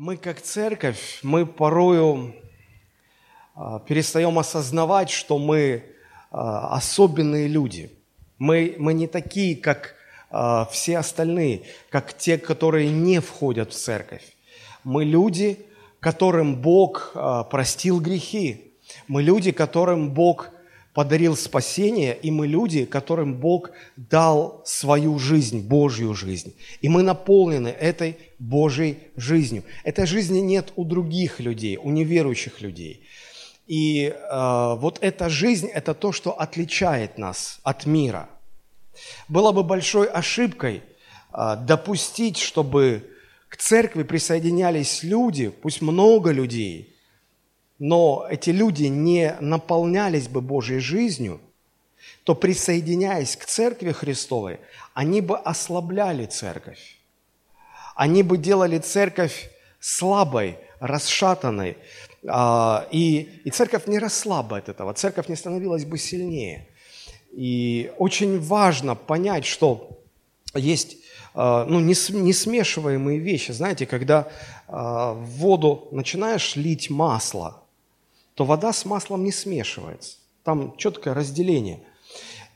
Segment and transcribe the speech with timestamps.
[0.00, 2.32] Мы как церковь, мы порою
[3.56, 5.82] а, перестаем осознавать, что мы
[6.30, 7.90] а, особенные люди.
[8.38, 9.96] Мы, мы не такие, как
[10.30, 14.22] а, все остальные, как те, которые не входят в церковь.
[14.84, 15.66] Мы люди,
[15.98, 17.16] которым Бог
[17.50, 18.74] простил грехи.
[19.08, 20.50] Мы люди, которым Бог
[20.98, 26.56] подарил спасение, и мы люди, которым Бог дал свою жизнь, Божью жизнь.
[26.80, 29.62] И мы наполнены этой Божьей жизнью.
[29.84, 33.04] Этой жизни нет у других людей, у неверующих людей.
[33.68, 38.28] И э, вот эта жизнь– это то, что отличает нас от мира.
[39.28, 40.82] Было бы большой ошибкой
[41.32, 43.08] э, допустить, чтобы
[43.48, 46.92] к церкви присоединялись люди, пусть много людей–
[47.78, 51.40] но эти люди не наполнялись бы Божьей жизнью,
[52.24, 54.60] то присоединяясь к церкви Христовой,
[54.94, 56.98] они бы ослабляли церковь.
[57.94, 61.76] Они бы делали церковь слабой, расшатанной.
[62.26, 66.66] А, и, и церковь не росла бы от этого, церковь не становилась бы сильнее.
[67.32, 70.00] И очень важно понять, что
[70.54, 70.96] есть
[71.34, 73.52] а, ну, несмешиваемые вещи.
[73.52, 74.28] Знаете, когда
[74.66, 77.62] а, в воду начинаешь лить масло,
[78.38, 80.18] то вода с маслом не смешивается.
[80.44, 81.80] Там четкое разделение.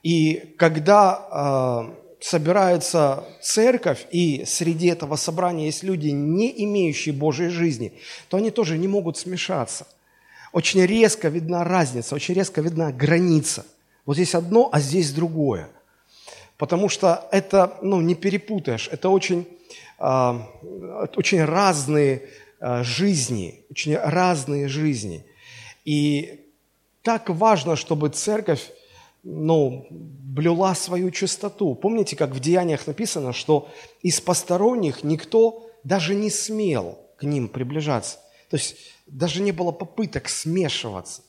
[0.05, 7.95] И когда э, собирается церковь, и среди этого собрания есть люди, не имеющие Божьей жизни,
[8.29, 9.89] то они тоже не могут смешаться.
[10.53, 13.67] Очень резко видна разница, очень резко видна граница.
[14.07, 15.69] Вот здесь одно, а здесь другое.
[16.59, 19.49] Потому что это, ну, не перепутаешь, это очень,
[19.99, 20.39] э,
[21.17, 22.23] очень разные
[22.61, 25.27] э, жизни, очень разные жизни–
[25.85, 26.53] и
[27.03, 28.71] так важно, чтобы церковь
[29.23, 31.75] ну, блюла свою чистоту.
[31.75, 33.69] Помните, как в Деяниях написано, что
[34.03, 38.19] из посторонних никто даже не смел к ним приближаться.
[38.51, 41.23] То есть даже не было попыток смешиваться.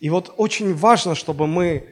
[0.00, 1.88] И вот очень важно, чтобы мы,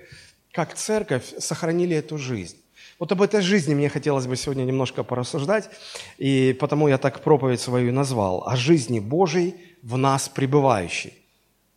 [0.53, 2.57] как церковь, сохранили эту жизнь.
[2.99, 5.71] Вот об этой жизни мне хотелось бы сегодня немножко порассуждать,
[6.19, 11.22] и потому я так проповедь свою назвал, о жизни Божией в нас пребывающей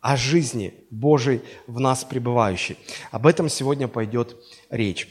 [0.06, 2.78] о жизни Божией в нас пребывающей.
[3.10, 4.36] Об этом сегодня пойдет
[4.70, 5.08] речь.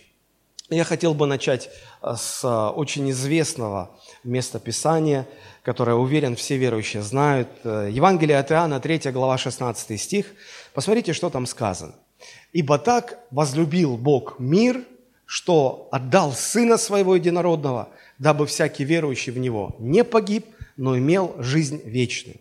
[0.70, 1.70] Я хотел бы начать
[2.02, 3.92] э, с э, очень известного
[4.24, 5.28] места Писания,
[5.64, 7.50] которое, уверен, все верующие знают.
[7.66, 10.28] Э, Евангелие от Иоанна, 3 глава, 16 стих.
[10.74, 11.96] Посмотрите, что там сказано.
[12.54, 14.86] «Ибо так возлюбил Бог мир,
[15.26, 20.46] что отдал Сына Своего Единородного, дабы всякий верующий в Него не погиб,
[20.78, 22.38] но имел жизнь вечную».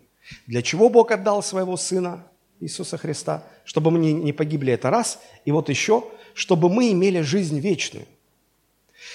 [0.46, 2.22] Для чего Бог отдал Своего Сына?
[2.64, 5.20] Иисуса Христа, чтобы мы не погибли, это раз.
[5.44, 6.04] И вот еще,
[6.34, 8.06] чтобы мы имели жизнь вечную.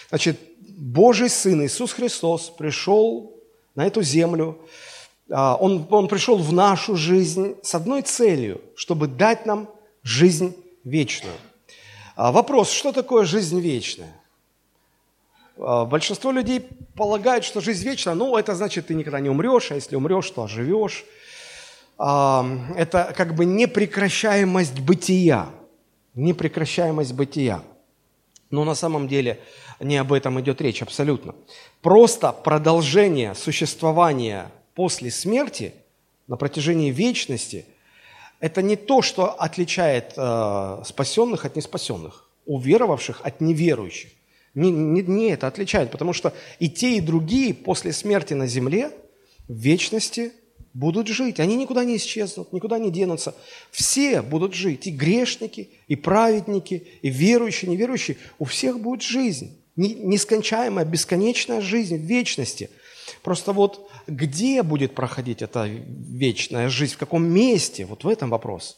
[0.10, 3.36] Значит, Божий Сын Иисус Христос пришел
[3.76, 4.60] на эту землю,
[5.32, 9.70] а, он, он пришел в нашу жизнь с одной целью, чтобы дать нам
[10.04, 11.36] жизнь вечную.
[12.16, 14.16] А, вопрос, что такое жизнь вечная?
[15.58, 19.76] А, большинство людей полагают, что жизнь вечная, ну, это значит, ты никогда не умрешь, а
[19.76, 21.06] если умрешь, то оживешь
[22.00, 25.50] это как бы непрекращаемость бытия.
[26.16, 27.62] Непрекращаемость бытия.
[28.50, 29.40] Но на самом деле
[29.80, 31.36] не об этом идет речь абсолютно.
[31.82, 35.74] Просто продолжение существования после смерти
[36.28, 37.66] на протяжении вечности–
[38.40, 44.12] это не то, что отличает э, спасенных от неспасенных, уверовавших от неверующих.
[44.56, 48.92] Не, не, не это отличает, потому что и те, и другие после смерти на земле
[49.48, 50.32] в вечности
[50.74, 51.40] будут жить.
[51.40, 53.36] Они никуда не исчезнут, никуда не денутся.
[53.72, 54.88] Все будут жить.
[54.88, 58.18] И грешники, и праведники, и верующие, неверующие.
[58.38, 59.56] У всех будет жизнь.
[59.76, 62.70] Нескончаемая, бесконечная жизнь в вечности.
[63.24, 68.78] Просто вот где будет проходить эта вечная жизнь, в каком месте, вот в этом вопрос.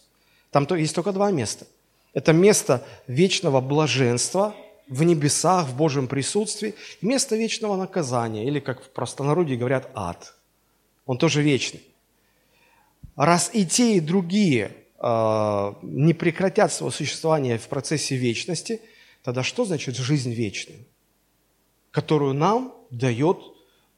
[0.51, 1.67] Там то есть только два места.
[2.13, 4.55] Это место вечного блаженства
[4.87, 10.35] в небесах, в Божьем присутствии, место вечного наказания, или, как в простонародье говорят, ад–
[11.05, 11.81] он тоже вечный.
[13.15, 18.81] Раз и те, и другие э, не прекратят своего существования в процессе вечности,
[19.23, 20.79] тогда что значит жизнь вечная,
[21.91, 23.37] которую нам дает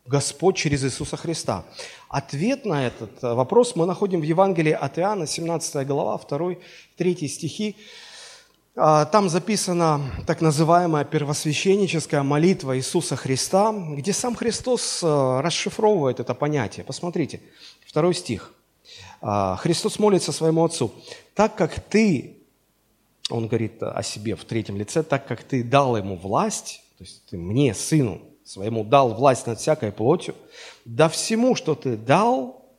[0.05, 1.65] Господь через Иисуса Христа?
[2.09, 6.55] Ответ на этот вопрос мы находим в Евангелии от Иоанна, 17 глава, 2,
[6.97, 7.75] 3 стихи.
[8.75, 16.33] А, там записана так называемая первосвященническая молитва Иисуса Христа, где сам Христос э, расшифровывает это
[16.33, 16.83] понятие.
[16.83, 17.39] Посмотрите,
[17.85, 18.51] второй стих.
[19.25, 20.93] А, Христос молится своему Отцу,
[21.33, 22.39] так как ты,
[23.29, 27.23] он говорит о себе в третьем лице, так как ты дал ему власть, то есть
[27.29, 30.35] ты мне, сыну, своему дал власть над всякой плотью,
[30.83, 32.69] да всему, что ты дал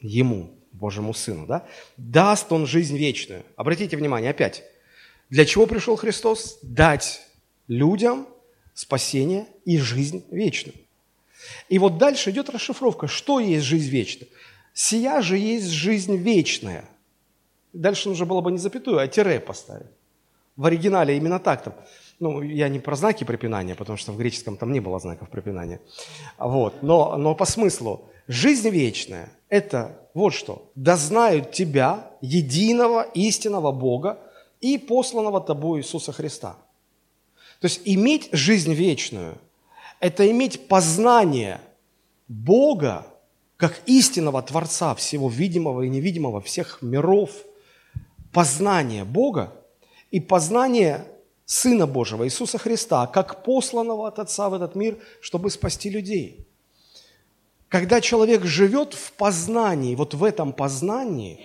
[0.00, 1.64] ему, Божьему Сыну, да,
[1.96, 3.44] даст он жизнь вечную.
[3.54, 4.64] Обратите внимание, опять,
[5.30, 6.58] для чего пришел Христос?
[6.62, 7.22] Дать
[7.68, 8.26] людям
[8.74, 10.74] спасение и жизнь вечную.
[11.68, 14.28] И вот дальше идет расшифровка, что есть жизнь вечная.
[14.74, 16.84] Сия же есть жизнь вечная.
[17.72, 19.86] Дальше нужно было бы не запятую, а тире поставить.
[20.56, 21.74] В оригинале именно так там.
[22.20, 25.80] Ну, я не про знаки препинания, потому что в греческом там не было знаков препинания.
[26.38, 26.82] Вот.
[26.82, 30.70] Но, но по смыслу, жизнь вечная– это вот что.
[30.74, 34.18] Да знают тебя, единого истинного Бога
[34.60, 36.56] и посланного тобой Иисуса Христа.
[37.60, 39.38] То есть иметь жизнь вечную–
[40.00, 41.60] это иметь познание
[42.28, 43.06] Бога
[43.56, 47.30] как истинного Творца всего видимого и невидимого, всех миров,
[48.32, 49.52] познание Бога
[50.10, 51.06] и познание
[51.46, 56.46] Сына Божьего, Иисуса Христа, как посланного от Отца в этот мир, чтобы спасти людей.
[57.68, 61.40] Когда человек живет в познании, вот в этом познании,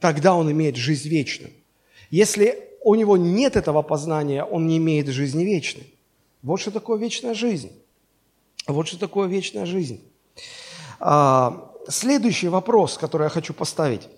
[0.00, 1.52] тогда он имеет жизнь вечную.
[2.10, 5.92] Если у него нет этого познания, он не имеет жизни вечной.
[6.42, 7.70] Вот что такое вечная жизнь.
[8.66, 10.00] Вот что такое вечная жизнь.
[11.00, 14.08] А, следующий вопрос, который я хочу поставить.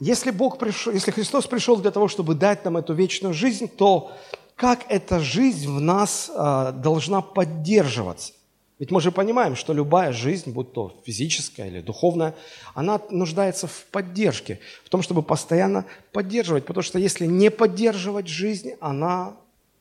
[0.00, 4.12] Если, Бог пришел, если Христос пришел для того, чтобы дать нам эту вечную жизнь, то
[4.56, 8.32] как эта жизнь в нас а, должна поддерживаться?
[8.78, 12.34] Ведь мы же понимаем, что любая жизнь, будь то физическая или духовная,
[12.74, 16.66] она нуждается в поддержке, в том, чтобы постоянно поддерживать.
[16.66, 19.36] Потому что если не поддерживать жизнь, она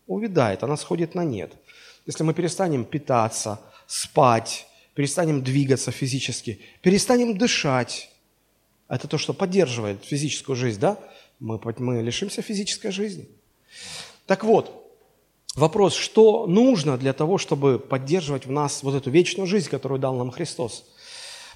[0.06, 1.52] увядает, она сходит на нет.
[2.06, 8.10] Если мы перестанем питаться, спать, перестанем двигаться физически, перестанем дышать,
[8.88, 11.00] это то, что поддерживает физическую жизнь, да?
[11.40, 13.28] Мы, мы лишимся физической жизни.
[14.28, 14.88] Так вот,
[15.56, 20.16] вопрос, что нужно для того, чтобы поддерживать в нас вот эту вечную жизнь, которую дал
[20.16, 20.86] нам Христос?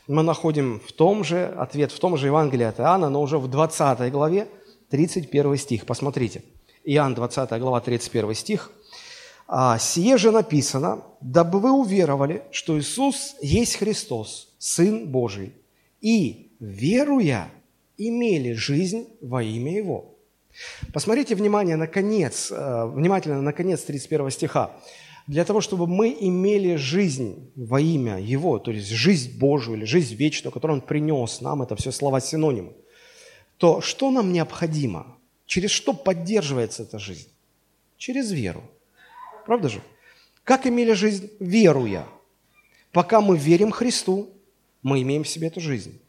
[0.07, 3.47] Мы находим в том же, ответ в том же Евангелии от Иоанна, но уже в
[3.47, 4.47] 20 главе,
[4.89, 5.85] 31 стих.
[5.85, 6.43] Посмотрите.
[6.85, 8.71] Иоанн, 20 глава, 31 стих.
[9.47, 15.53] «А «Сие же написано, дабы вы уверовали, что Иисус есть Христос, Сын Божий,
[16.01, 17.49] и веруя,
[17.97, 20.15] имели жизнь во имя Его.
[20.93, 24.71] Посмотрите внимание на конец, э, внимательно на конец 31 стиха.
[25.27, 30.15] Для того, чтобы мы имели жизнь во имя Его, то есть жизнь Божию или жизнь
[30.15, 32.73] вечную, которую Он принес нам, это все слова-синонимы,
[33.57, 35.17] то что нам необходимо?
[35.45, 37.29] Через что поддерживается эта жизнь?
[37.97, 38.63] Через веру.
[39.47, 39.81] Правда же?
[40.43, 41.31] Как имели жизнь?
[41.39, 42.05] Веруя.
[42.91, 44.29] Пока мы верим Христу,
[44.83, 45.99] мы имеем в себе эту жизнь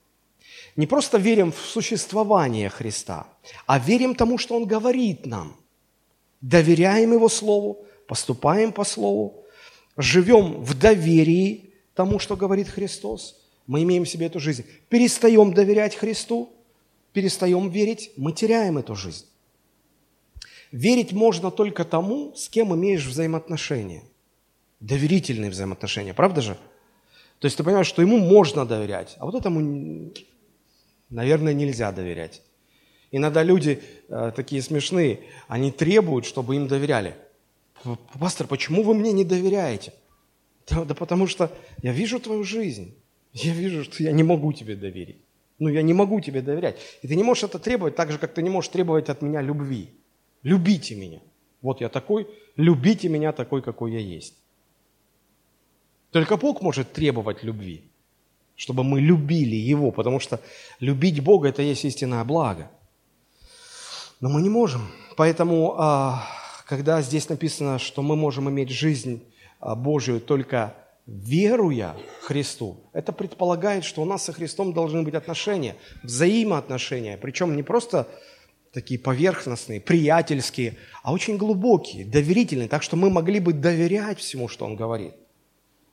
[0.79, 3.26] не просто верим в существование Христа,
[3.67, 5.56] а верим тому, что Он говорит нам.
[6.40, 9.44] Доверяем Его Слову, поступаем по Слову,
[9.96, 13.41] живем в доверии тому, что говорит Христос.
[13.67, 14.64] Мы имеем в себе эту жизнь.
[14.88, 16.52] Перестаем доверять Христу,
[17.12, 19.26] перестаем верить, мы теряем эту жизнь.
[20.73, 24.03] Верить можно только тому, с кем имеешь взаимоотношения.
[24.81, 26.56] Доверительные взаимоотношения, правда же?
[27.38, 30.12] То есть ты понимаешь, что ему можно доверять, а вот этому
[31.11, 32.43] наверное, нельзя доверять.
[33.11, 37.15] Иногда люди э, такие смешные, они требуют, чтобы им доверяли.
[38.19, 39.94] Пастор, почему вы мне не доверяете?
[40.69, 41.50] Да, да потому что
[41.82, 42.94] я вижу твою жизнь.
[43.32, 45.19] Я вижу, что я не могу тебе доверить.
[45.59, 46.79] Ну, я не могу тебе доверять.
[47.03, 49.41] И ты не можешь это требовать так же, как ты не можешь требовать от меня
[49.41, 49.91] любви.
[50.43, 51.21] Любите меня.
[51.63, 54.35] Вот я такой, любите меня такой, какой я есть.
[56.11, 57.89] Только Бог может требовать любви
[58.59, 60.41] чтобы мы любили Его, потому что
[60.81, 62.71] любить Бога– это есть истинное благо.
[64.21, 64.83] Но мы не можем.
[65.17, 66.27] Поэтому, а,
[66.67, 69.23] когда здесь написано, что мы можем иметь жизнь
[69.61, 70.75] а, Божию только
[71.07, 77.63] веруя Христу, это предполагает, что у нас со Христом должны быть отношения, взаимоотношения, причем не
[77.63, 78.09] просто
[78.81, 84.65] такие поверхностные, приятельские, а очень глубокие, доверительные, так что мы могли бы доверять всему, что
[84.65, 85.15] Он говорит–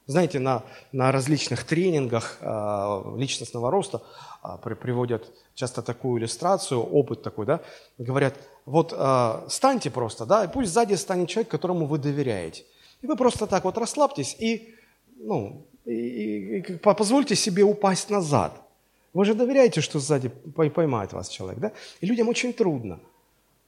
[0.08, 4.04] знаете, на, на различных тренингах э, личностного роста
[4.44, 7.62] э, при, приводят часто такую иллюстрацию, опыт такой, да,
[7.98, 12.65] говорят, вот э, станьте просто, да, и пусть сзади станет человек, которому вы доверяете.
[13.01, 14.75] И вы просто так вот расслабьтесь и,
[15.18, 18.62] ну, и, и позвольте себе упасть назад.
[19.15, 20.29] Вы же доверяете, что сзади
[20.75, 21.72] поймает вас человек, да?
[22.01, 23.00] И людям очень трудно.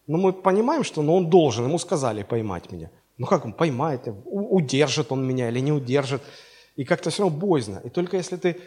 [0.05, 2.89] Но мы понимаем, что ну, он должен, ему сказали поймать меня.
[3.17, 6.21] Ну как он поймает, удержит он меня или не удержит.
[6.75, 7.81] И как-то все равно боязно.
[7.85, 8.57] И только если ты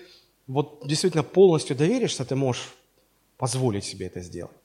[0.46, 2.72] вот действительно полностью доверишься, ты можешь
[3.37, 4.56] позволить себе это сделать.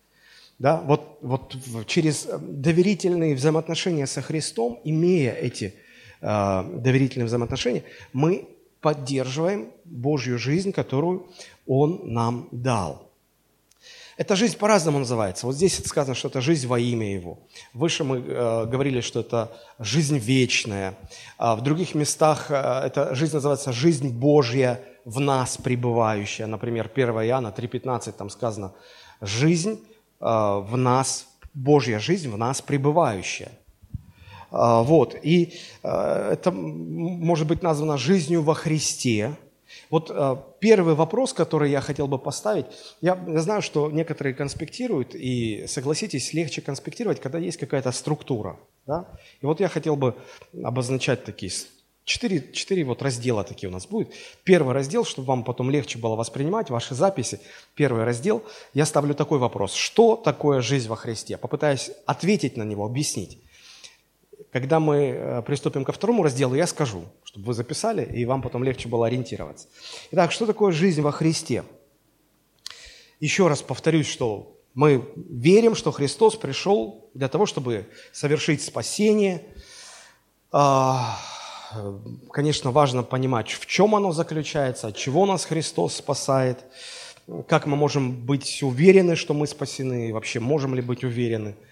[0.57, 0.81] Да?
[0.85, 1.55] Вот, вот
[1.85, 5.73] через доверительные взаимоотношения со Христом, имея эти
[6.21, 11.27] доверительные взаимоотношения, мы поддерживаем Божью жизнь, которую
[11.65, 13.05] Он нам дал.
[14.17, 15.45] Эта жизнь по-разному называется.
[15.45, 17.39] Вот здесь сказано, что это жизнь во имя Его.
[17.73, 20.97] Выше мы э, говорили, что это жизнь вечная.
[21.37, 22.55] А в других местах э,
[22.85, 26.47] эта жизнь называется жизнь Божья в нас пребывающая.
[26.47, 28.73] Например, 1 Иоанна 3,15 там сказано
[29.19, 33.51] «жизнь э, в нас, Божья жизнь в нас пребывающая».
[34.51, 39.35] Э, вот, и э, это может быть названо жизнью во Христе,
[39.89, 42.65] вот э, первый вопрос, который я хотел бы поставить,
[43.01, 48.57] я знаю, что некоторые конспектируют, и согласитесь, легче конспектировать, когда есть какая-то структура.
[48.85, 49.07] Да?
[49.41, 50.15] И вот я хотел бы
[50.63, 51.51] обозначать такие
[52.03, 54.13] четыре, четыре вот раздела такие у нас будет.
[54.43, 57.39] Первый раздел, чтобы вам потом легче было воспринимать ваши записи.
[57.73, 59.73] Первый раздел, я ставлю такой вопрос.
[59.73, 61.37] Что такое жизнь во Христе?
[61.37, 63.39] Попытаюсь ответить на него, объяснить.
[64.51, 68.63] Когда мы э, приступим ко второму разделу, я скажу, чтобы вы записали, и вам потом
[68.63, 69.67] легче было ориентироваться.
[70.11, 71.63] Итак, что такое жизнь во Христе?
[73.19, 79.41] Еще раз повторюсь, что мы верим, что Христос пришел для того, чтобы совершить спасение.
[80.51, 81.17] А,
[82.31, 86.63] конечно, важно понимать, в чем оно заключается, от чего нас Христос спасает,
[87.47, 91.55] как мы можем быть уверены, что мы спасены, и вообще можем ли быть уверены–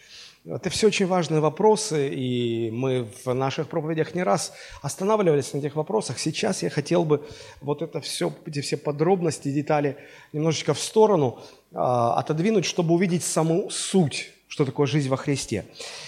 [0.45, 5.75] это все очень важные вопросы, и мы в наших проповедях не раз останавливались на этих
[5.75, 6.19] вопросах.
[6.19, 7.25] Сейчас я хотел бы
[7.61, 9.97] вот это все, эти все подробности, детали
[10.33, 11.39] немножечко в сторону
[11.71, 15.65] а, отодвинуть, чтобы увидеть саму суть, что такое жизнь во Христе.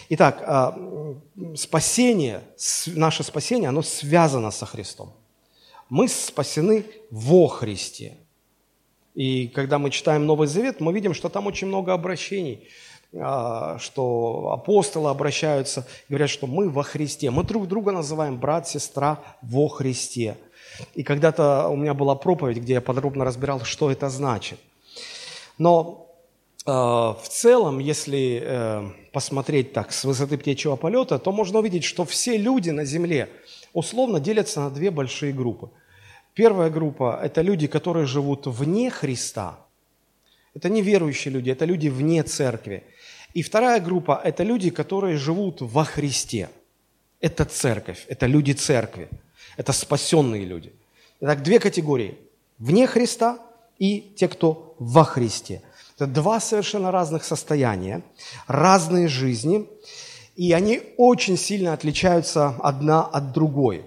[0.10, 0.77] Итак, а,
[1.56, 2.42] спасение,
[2.88, 5.13] наше спасение, оно связано со Христом.
[5.88, 8.18] Мы спасены во Христе.
[9.13, 12.68] И когда мы читаем Новый Завет, мы видим, что там очень много обращений–
[13.12, 17.32] что апостолы обращаются, говорят, что мы во Христе.
[17.32, 20.38] Мы друг друга называем брат, сестра во Христе.
[20.94, 24.60] И когда-то у меня была проповедь, где я подробно разбирал, что это значит.
[25.58, 26.08] Но
[26.66, 32.04] э, в целом, если э, посмотреть так с высоты птичьего полета, то можно увидеть, что
[32.04, 33.30] все люди на Земле
[33.74, 35.70] условно делятся на две большие группы.
[36.34, 39.58] Первая группа– это люди, которые живут вне Христа.
[40.54, 42.84] Это неверующие люди, это люди вне церкви.
[43.36, 46.50] И вторая группа– это люди, которые живут во Христе.
[47.20, 49.10] Это церковь, это люди церкви,
[49.58, 50.72] это спасенные люди.
[51.20, 52.18] Итак, две категории–
[52.60, 53.39] вне Христа
[53.77, 55.62] и те, кто во Христе.
[55.96, 58.04] Это два совершенно разных состояния,
[58.48, 59.68] разные жизни,
[60.38, 63.84] и они очень сильно отличаются одна от другой.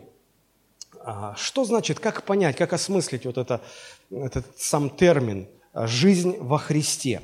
[1.00, 3.62] А, что значит, как понять, как осмыслить вот это,
[4.10, 7.22] этот сам термин «жизнь во Христе»?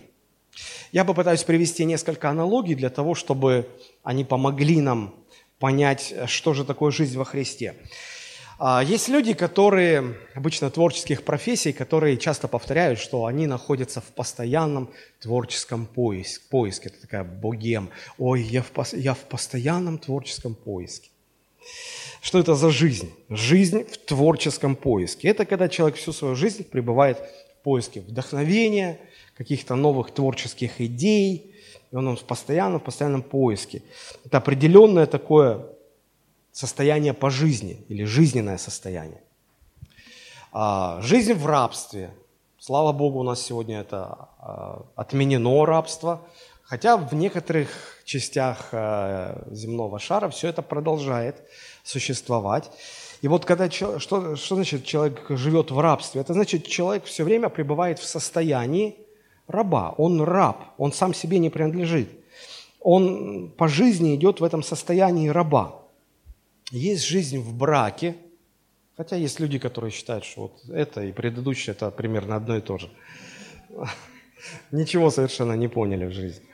[0.93, 3.69] Я попытаюсь привести несколько аналогий для того, чтобы
[4.03, 5.15] они помогли нам
[5.59, 7.75] понять, что же такое жизнь во Христе.
[8.59, 14.91] А, есть люди, которые, обычно творческих профессий, которые часто повторяют, что они находятся в постоянном
[15.21, 16.89] творческом поиске.
[16.89, 17.91] Это такая богем.
[18.19, 21.11] Ой, я в, я в постоянном творческом поиске.
[22.21, 23.13] Что это за жизнь?
[23.29, 25.29] Жизнь в творческом поиске.
[25.29, 28.99] Это когда человек всю свою жизнь пребывает в поиске вдохновения,
[29.37, 31.55] каких-то новых творческих идей,
[31.91, 33.83] и он постоянно, в постоянном поиске.
[34.25, 35.67] Это определенное такое
[36.53, 39.23] состояние по жизни или жизненное состояние.
[40.53, 42.14] А, жизнь в рабстве.
[42.59, 46.23] Слава Богу, у нас сегодня это а, отменено рабство,
[46.62, 47.69] хотя в некоторых
[48.05, 51.43] частях а, земного шара все это продолжает
[51.83, 52.71] существовать.
[53.21, 56.21] И вот когда что, что значит человек живет в рабстве?
[56.21, 59.04] Это значит, человек все время пребывает в состоянии
[59.47, 62.09] раба, он раб, он сам себе не принадлежит.
[62.81, 65.83] Он по жизни идет в этом состоянии раба.
[66.71, 68.17] Есть жизнь в браке,
[68.97, 72.79] хотя есть люди, которые считают, что вот это и предыдущее это примерно одно и то
[72.79, 72.91] же.
[74.71, 76.45] Ничего совершенно не поняли в жизни.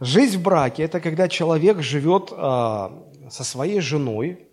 [0.00, 4.48] Жизнь в браке– это когда человек живет а, со своей женой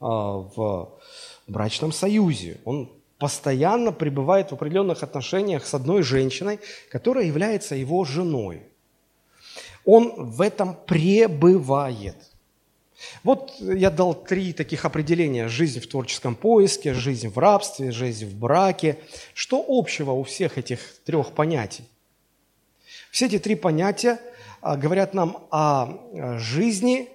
[0.00, 0.98] а, в
[1.46, 2.60] брачном союзе.
[2.64, 2.90] Он
[3.24, 8.64] постоянно пребывает в определенных отношениях с одной женщиной, которая является его женой.
[9.86, 12.16] Он в этом пребывает.
[13.22, 15.48] Вот я дал три таких определения.
[15.48, 18.98] Жизнь в творческом поиске, жизнь в рабстве, жизнь в браке.
[19.32, 21.84] Что общего у всех этих трех понятий?
[23.10, 24.20] Все эти три понятия
[24.60, 27.13] а, говорят нам о жизни а,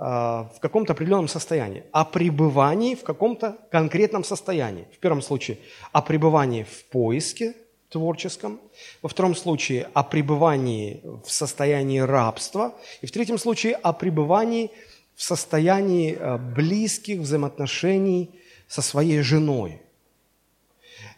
[0.00, 4.86] в каком-то определенном состоянии, о пребывании в каком-то конкретном состоянии.
[4.94, 5.58] В первом случае
[5.92, 7.54] о пребывании в поиске
[7.90, 8.60] творческом,
[9.02, 14.70] во втором случае о пребывании в состоянии рабства, и в третьем случае о пребывании
[15.16, 18.30] в состоянии э, близких взаимоотношений
[18.68, 19.82] со своей женой.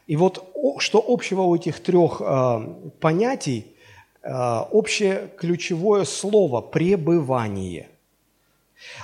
[0.09, 3.67] И вот что общего у этих трех э, понятий?
[4.25, 7.92] Общее ключевое слово– пребывание.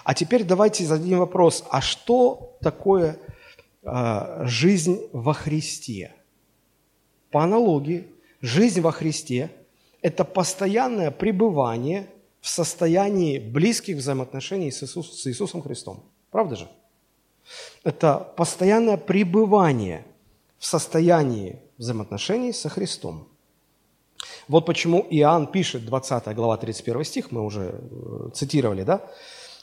[0.04, 3.18] А теперь давайте зададим вопрос, а что такое
[4.42, 6.14] жизнь во Христе?
[7.30, 8.06] По аналогии,
[8.40, 9.50] жизнь во Христе–
[10.02, 12.08] это постоянное пребывание
[12.40, 16.02] в состоянии близких взаимоотношений с, Иисус, с Иисусом Христом.
[16.30, 16.68] Правда же?
[17.84, 20.04] Это постоянное пребывание
[20.58, 23.28] в состоянии взаимоотношений со Христом.
[24.48, 29.02] Вот почему Иоанн пишет, 20 глава, 31 стих, мы уже э, цитировали, да?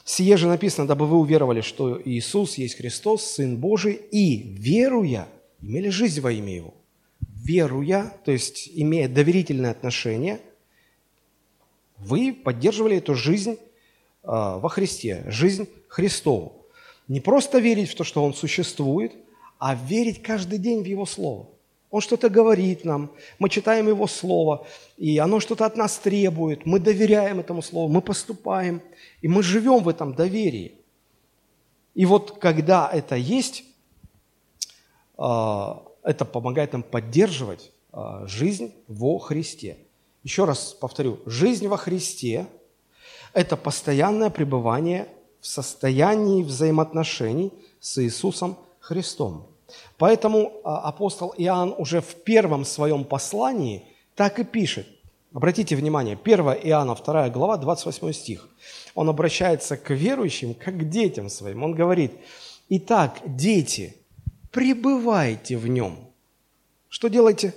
[0.06, 5.28] «Сие же написано, дабы вы уверовали, что Иисус есть Христос, Сын Божий, и, веруя,
[5.60, 6.74] имели жизнь во имя Его»
[7.46, 10.40] веруя, то есть имея доверительное отношение,
[11.98, 13.58] вы поддерживали эту жизнь
[14.22, 16.66] а, во Христе, жизнь Христову.
[17.08, 19.12] Не просто верить в то, что Он существует,
[19.58, 21.48] а верить каждый день в Его Слово.
[21.90, 24.66] Он что-то говорит нам, мы читаем Его Слово,
[24.96, 28.82] и оно что-то от нас требует, мы доверяем этому Слову, мы поступаем,
[29.22, 30.74] и мы живем в этом доверии.
[31.94, 33.64] И вот когда это есть,
[35.16, 39.78] а, это помогает нам поддерживать а, жизнь во Христе.
[40.22, 42.46] Еще раз повторю, жизнь во Христе–
[43.32, 45.08] это постоянное пребывание
[45.40, 49.46] в состоянии взаимоотношений с Иисусом Христом.
[49.98, 54.86] Поэтому а, апостол Иоанн уже в первом своем послании так и пишет.
[55.32, 58.48] Обратите внимание, 1 Иоанна 2 глава, 28 стих.
[58.94, 61.62] Он обращается к верующим, как к детям своим.
[61.62, 62.12] Он говорит,
[62.68, 63.96] «Итак, дети,
[64.50, 65.98] пребывайте в нем.
[66.88, 67.54] Что делайте?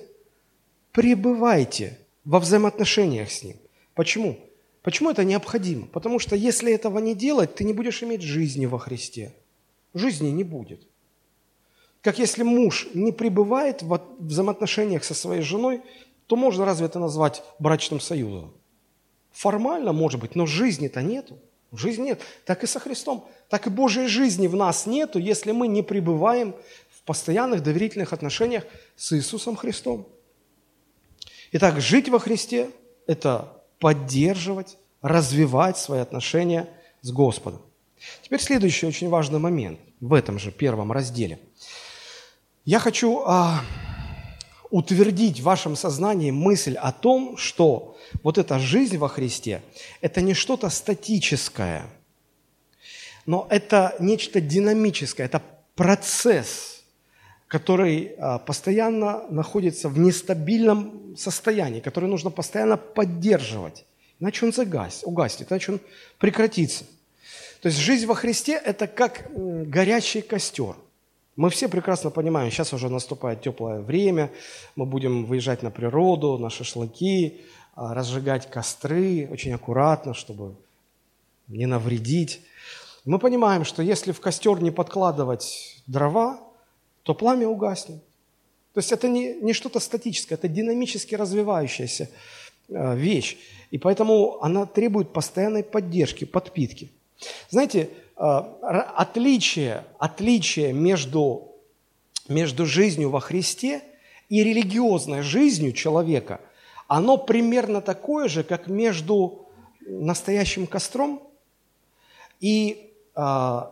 [0.92, 3.56] Пребывайте во взаимоотношениях с ним.
[3.96, 4.38] Почему?
[4.82, 5.88] Почему это необходимо?
[5.88, 9.34] Потому что если этого не делать, ты не будешь иметь жизни во Христе.
[9.94, 10.89] Жизни не будет.
[12.02, 15.82] Как если муж не пребывает в взаимоотношениях со своей женой,
[16.28, 18.54] то можно разве это назвать брачным союзом?
[19.32, 21.38] Формально, может быть, но жизни-то нету.
[21.72, 22.22] Жизни нет.
[22.46, 23.28] Так и со Христом.
[23.48, 26.56] Так и Божьей жизни в нас нету, если мы не пребываем
[27.10, 30.08] постоянных доверительных отношениях с Иисусом Христом.
[31.54, 32.70] Итак, жить во Христе–
[33.08, 36.70] это поддерживать, развивать свои отношения
[37.02, 37.64] с Господом.
[38.22, 41.40] Теперь следующий очень важный момент в этом же первом разделе.
[42.70, 43.66] Я хочу а,
[44.70, 49.64] утвердить в вашем сознании мысль о том, что вот эта жизнь во Христе–
[50.02, 51.88] это не что-то статическое,
[53.26, 55.42] но это нечто динамическое, это
[55.74, 56.84] процесс–
[57.48, 63.84] который а, постоянно находится в нестабильном состоянии, который нужно постоянно поддерживать.
[64.20, 65.80] Иначе он загас, угаснет, иначе он
[66.20, 66.84] прекратится.
[67.64, 70.76] То есть жизнь во Христе– это как горячий костер.
[71.40, 74.30] Мы все прекрасно понимаем, сейчас уже наступает теплое время,
[74.76, 77.40] мы будем выезжать на природу, на шашлыки,
[77.76, 80.56] а, разжигать костры очень аккуратно, чтобы
[81.48, 82.42] не навредить.
[83.06, 86.42] Мы понимаем, что если в костер не подкладывать дрова,
[87.04, 88.04] то пламя угаснет.
[88.74, 92.10] То есть это не, не что-то статическое, это динамически развивающаяся
[92.68, 93.38] э, вещь.
[93.72, 96.92] И поэтому она требует постоянной поддержки, подпитки.
[97.50, 101.56] Знаете, отличие, отличие между,
[102.28, 103.82] между жизнью во Христе
[104.28, 106.42] и религиозной жизнью человека,
[106.88, 109.48] оно примерно такое же, как между
[109.82, 111.22] настоящим костром
[112.40, 113.22] и э,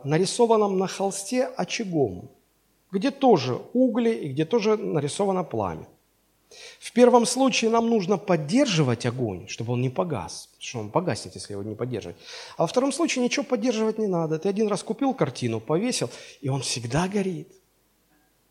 [0.03, 2.29] нарисованным на холсте очагом
[2.91, 5.87] где тоже угли и где тоже нарисовано пламя.
[6.79, 11.53] В первом случае нам нужно поддерживать огонь, чтобы он не погас, что он погаснет, если
[11.53, 12.15] его не поддерживать.
[12.57, 14.39] А во втором случае ничего поддерживать не надо.
[14.39, 16.09] Ты один раз купил картину, повесил,
[16.41, 17.49] и он всегда горит.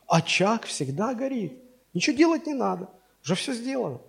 [0.06, 1.54] Очаг всегда горит.
[1.94, 2.88] Ничего делать не надо.
[3.24, 4.00] Уже все сделано.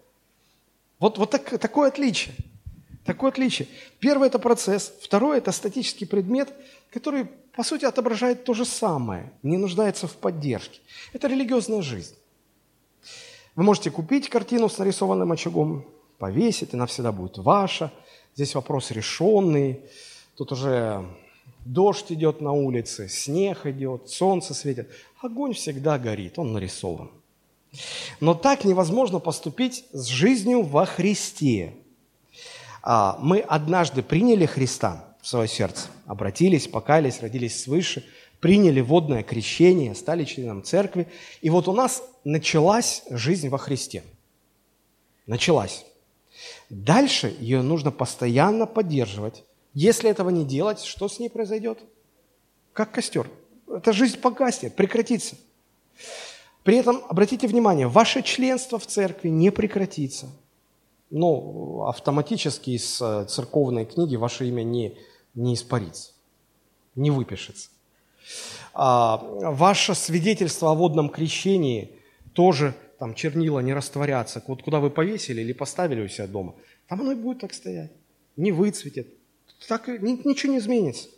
[0.99, 2.35] Вот, вот так, такое отличие.
[3.05, 3.67] Такое отличие.
[3.99, 4.93] Первое– это процесс.
[5.01, 6.53] Второе– это статический предмет,
[6.91, 10.79] который по сути, отображает то же самое, не нуждается в поддержке.
[11.11, 12.13] Это религиозная жизнь.
[13.57, 15.83] Вы можете купить картину с нарисованным очагом,
[16.19, 17.91] повесить, она всегда будет ваша.
[18.35, 19.81] Здесь вопрос решенный.
[20.35, 21.03] Тут уже
[21.65, 24.91] дождь идет на улице, снег идет, солнце светит.
[25.23, 27.09] Огонь всегда горит, он нарисован.
[28.19, 31.73] Но так невозможно поступить с жизнью во Христе.
[32.83, 38.05] А, мы однажды приняли Христа, в свое сердце, обратились, покаялись, родились свыше,
[38.39, 41.07] приняли водное крещение, стали членом церкви.
[41.41, 44.03] И вот у нас началась жизнь во Христе.
[45.27, 45.85] Началась.
[46.69, 51.79] Дальше ее нужно постоянно поддерживать, Если этого не делать, что с ней произойдет?
[52.73, 53.29] Как костер.
[53.67, 55.35] Эта жизнь погаснет, прекратится.
[56.63, 60.27] При этом, обратите внимание, ваше членство в церкви не прекратится.
[61.11, 64.97] Но автоматически из э, церковной книги ваше имя не,
[65.35, 66.11] не испарится,
[66.95, 67.69] не выпишется.
[68.73, 71.96] А, ваше свидетельство о водном крещении
[72.37, 74.43] тоже там чернила не растворятся.
[74.45, 76.53] Вот куда вы повесили или поставили у себя дома,
[76.87, 77.91] там оно и будет так стоять.
[78.35, 79.07] Не выцветет.
[79.67, 81.09] Так ничего не изменится.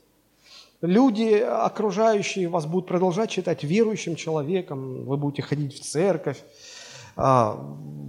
[0.79, 6.41] Люди, окружающие вас, будут продолжать считать верующим человеком, вы будете ходить в церковь.
[7.17, 7.58] А,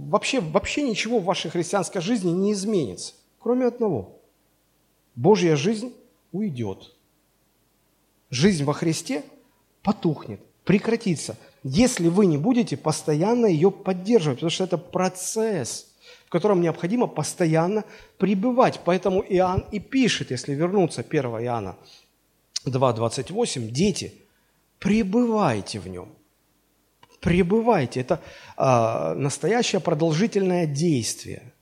[0.07, 4.21] вообще, вообще ничего в вашей христианской жизни не изменится, кроме одного.
[5.15, 5.93] Божья жизнь
[6.31, 6.95] уйдет.
[8.29, 9.23] Жизнь во Христе
[9.83, 15.87] потухнет, прекратится, если вы не будете постоянно ее поддерживать, потому что это процесс,
[16.25, 17.83] в котором необходимо постоянно
[18.17, 18.79] пребывать.
[18.83, 21.77] Поэтому Иоанн и пишет, если вернуться 1 Иоанна
[22.65, 24.13] 2.28, дети,
[24.79, 26.09] пребывайте в нем.
[27.19, 28.01] Пребывайте.
[28.01, 28.19] Это
[28.57, 31.53] а, настоящее продолжительное действие.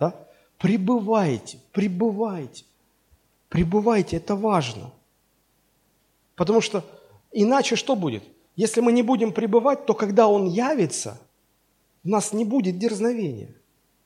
[0.00, 0.14] Да?
[0.58, 2.64] Пребывайте, пребывайте.
[3.48, 4.90] Пребывайте, это важно.
[6.34, 6.84] Потому что
[7.30, 8.24] иначе что будет?
[8.56, 11.20] Если мы не будем пребывать, то когда Он явится,
[12.04, 13.54] у нас не будет дерзновения.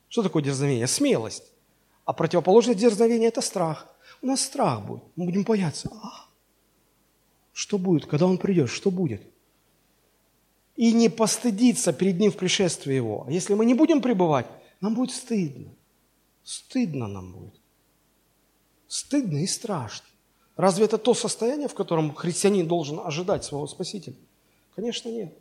[0.08, 0.87] Что такое дерзновение?
[0.87, 1.52] Смелость.
[2.04, 3.87] А противоположность дерзновения– это страх–
[4.22, 5.02] у нас страх будет.
[5.16, 5.90] Мы будем бояться.
[5.92, 6.28] А,
[7.52, 8.68] что будет, когда он придет?
[8.68, 9.22] Что будет?
[10.76, 13.24] И не постыдиться перед ним в пришествии его.
[13.26, 14.46] А если мы не будем пребывать,
[14.80, 15.72] нам будет стыдно.
[16.42, 17.54] Стыдно нам будет.
[18.87, 20.06] Стыдно и страшно.
[20.56, 24.16] Разве это то состояние, в котором христианин должен ожидать своего Спасителя?
[24.79, 25.37] Конечно, нет.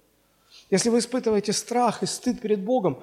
[0.72, 2.98] Если вы испытываете страх и стыд перед Богом,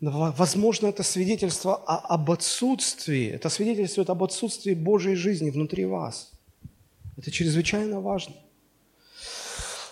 [0.00, 6.32] Возможно, это свидетельство об отсутствии, это свидетельствует об отсутствии Божьей жизни внутри вас.
[7.16, 8.34] Это чрезвычайно важно.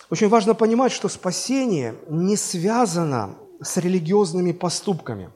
[0.09, 5.29] Очень важно понимать, что спасение не связано с религиозными поступками.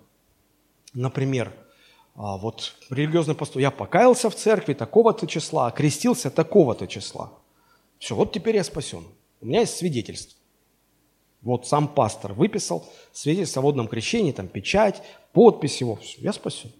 [0.94, 1.54] Например,
[2.15, 3.62] а, вот религиозный поступок.
[3.62, 7.32] Я покаялся в церкви такого-то числа, окрестился такого-то числа.
[7.98, 9.06] Все, вот теперь я спасен.
[9.39, 10.38] У меня есть свидетельство.
[11.45, 15.99] Вот сам пастор выписал свидетельство о водном крещении, там печать, подпись его.
[16.17, 16.71] Я спасен.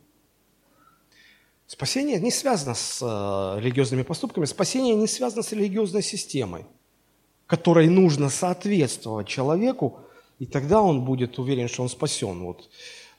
[1.68, 6.66] Спасение не связано с э, религиозными поступками, спасение не связано с религиозной системой,
[7.46, 10.00] которой нужно соответствовать человеку,
[10.40, 12.44] и тогда он будет уверен, что он спасен.
[12.44, 12.68] Вот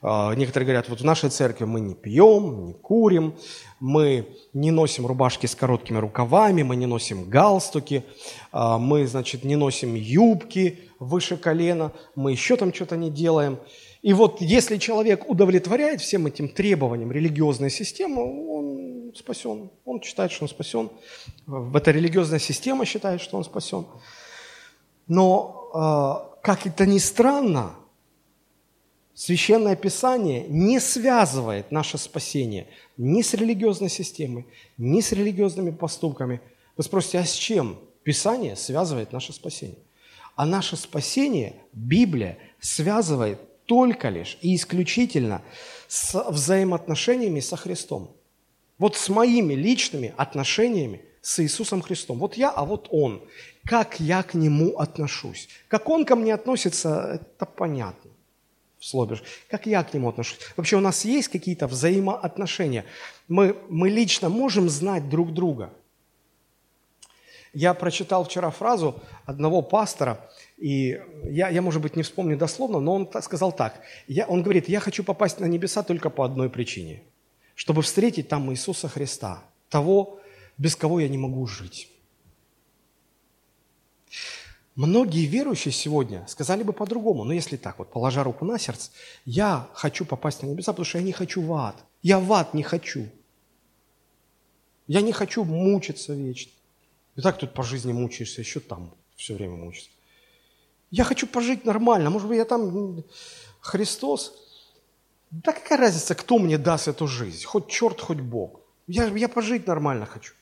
[0.01, 3.35] некоторые говорят, вот в нашей церкви мы не пьем, не курим,
[3.79, 8.03] мы не носим рубашки с короткими рукавами, мы не носим галстуки,
[8.51, 13.59] а, мы, значит, не носим юбки выше колена, мы еще там что-то не делаем.
[14.01, 19.69] И вот если человек удовлетворяет всем этим требованиям религиозной системы, он спасен.
[19.85, 20.89] Он считает, что он спасен.
[21.73, 23.85] Эта религиозная система считает, что он спасен.
[25.07, 27.75] Но, а, как это ни странно,
[29.17, 34.45] Священное Писание не связывает наше спасение ни с религиозной системой,
[34.77, 36.39] ни с религиозными поступками.
[36.77, 39.79] Вы спросите, а с чем Писание связывает наше спасение?
[40.35, 45.41] А наше спасение Библия связывает только лишь и исключительно
[45.87, 48.11] с взаимоотношениями со Христом.
[48.77, 52.19] Вот с моими личными отношениями с Иисусом Христом.
[52.19, 53.23] Вот я, а вот Он.
[53.65, 55.49] Как я к Нему отношусь.
[55.69, 58.06] Как Он ко мне относится, это понятно
[58.79, 60.39] в как я к нему отношусь.
[60.55, 62.85] Вообще у нас есть какие-то взаимоотношения.
[63.27, 65.73] Мы, мы лично можем знать друг друга.
[67.53, 72.93] Я прочитал вчера фразу одного пастора, и я, я может быть, не вспомню дословно, но
[72.93, 73.81] он сказал так.
[74.07, 77.01] Я, он говорит, я хочу попасть на небеса только по одной причине.
[77.55, 80.19] Чтобы встретить там Иисуса Христа, того,
[80.57, 81.89] без кого я не могу жить.
[84.77, 88.91] Многие верующие сегодня сказали бы по-другому, но если так вот, положа руку на сердце,
[89.25, 91.83] я хочу попасть на небеса, потому что я не хочу в ад.
[92.03, 93.09] Я в ад не хочу.
[94.85, 96.51] Я не хочу мучиться вечно.
[97.15, 99.89] И так тут по жизни мучаешься, еще там все время мучишься.
[100.91, 102.11] Я хочу пожить нормально.
[102.11, 103.03] Может быть, я там
[103.59, 104.31] Христос.
[105.31, 107.43] Да какая разница, кто мне даст эту жизнь?
[107.45, 108.61] Хоть черт, хоть Бог.
[108.85, 110.35] Я, я пожить нормально хочу.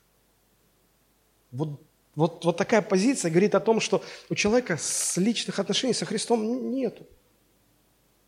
[1.54, 1.80] Вот
[2.16, 6.72] вот, вот такая позиция говорит о том, что у человека с личных отношений со Христом
[6.72, 7.00] нет.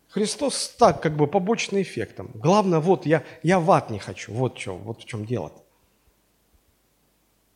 [0.10, 2.32] Христос так, как бы побочный эффектом.
[2.34, 4.34] Главное, вот я, я в ад не хочу.
[4.34, 5.52] Вот, что, вот в чем дело.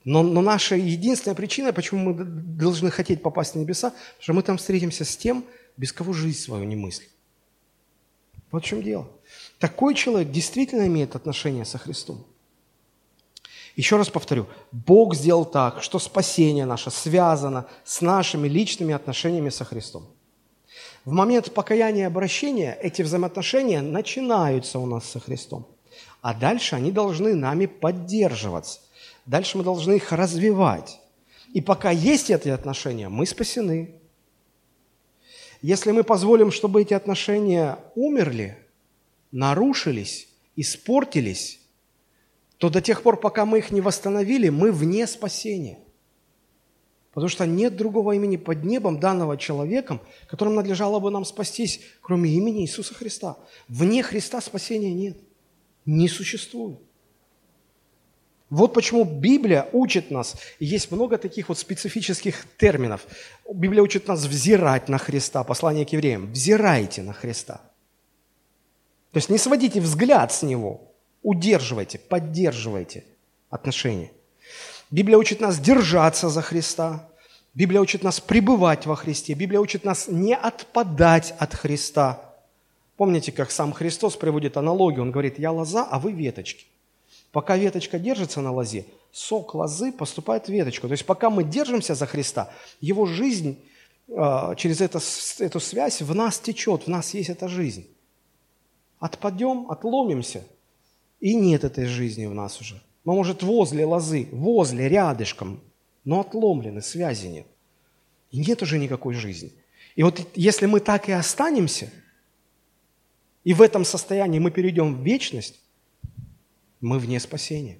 [0.03, 4.57] Но, но наша единственная причина, почему мы должны хотеть попасть на небеса, что мы там
[4.57, 5.45] встретимся с тем,
[5.77, 7.09] без кого жизнь свою не мыслим.
[8.51, 9.07] Вот в чем дело.
[9.59, 12.25] Такой человек действительно имеет отношение со Христом.
[13.75, 19.63] Еще раз повторю, Бог сделал так, что спасение наше связано с нашими личными отношениями со
[19.63, 20.07] Христом.
[21.05, 25.67] В момент покаяния и обращения эти взаимоотношения начинаются у нас со Христом.
[26.21, 28.81] А дальше они должны нами поддерживаться.
[29.25, 30.99] Дальше мы должны их развивать.
[31.53, 33.95] И пока есть эти отношения, мы спасены.
[35.61, 38.57] Если мы позволим, чтобы эти отношения умерли,
[39.31, 41.60] нарушились, испортились,
[42.61, 45.79] то до тех пор, пока мы их не восстановили, мы вне спасения.
[47.11, 52.29] Потому что нет другого имени под небом, данного человеком, которым надлежало бы нам спастись, кроме
[52.29, 53.35] имени Иисуса Христа.
[53.67, 55.17] Вне Христа спасения нет.
[55.87, 56.77] Не существует.
[58.51, 63.07] Вот почему Библия учит нас, и есть много таких вот специфических терминов.
[63.51, 66.31] Библия учит нас взирать на Христа, послание к евреям.
[66.31, 67.59] Взирайте на Христа.
[69.11, 70.90] То есть не сводите взгляд с Него,
[71.23, 73.05] удерживайте, поддерживайте
[73.49, 74.11] отношения.
[74.89, 77.07] Библия учит нас держаться за Христа.
[77.53, 79.33] Библия учит нас пребывать во Христе.
[79.33, 82.33] Библия учит нас не отпадать от Христа.
[82.97, 85.01] Помните, как сам Христос приводит аналогию?
[85.01, 86.65] Он говорит, я лоза, а вы веточки.
[87.31, 90.87] Пока веточка держится на лозе, сок лозы поступает в веточку.
[90.87, 93.57] То есть пока мы держимся за Христа, Его жизнь
[94.09, 94.99] э, через это,
[95.39, 97.87] эту связь в нас течет, в нас есть эта жизнь.
[98.99, 100.43] Отпадем, отломимся,
[101.21, 102.81] и нет этой жизни в нас уже.
[103.05, 105.61] Мы, может, возле лозы, возле, рядышком,
[106.03, 107.47] но отломлены, связи нет.
[108.31, 109.53] И нет уже никакой жизни.
[109.95, 111.89] И вот если мы так и останемся,
[113.43, 115.59] и в этом состоянии мы перейдем в вечность,
[116.79, 117.77] мы вне спасения.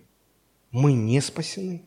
[0.71, 1.83] Мы не спасены.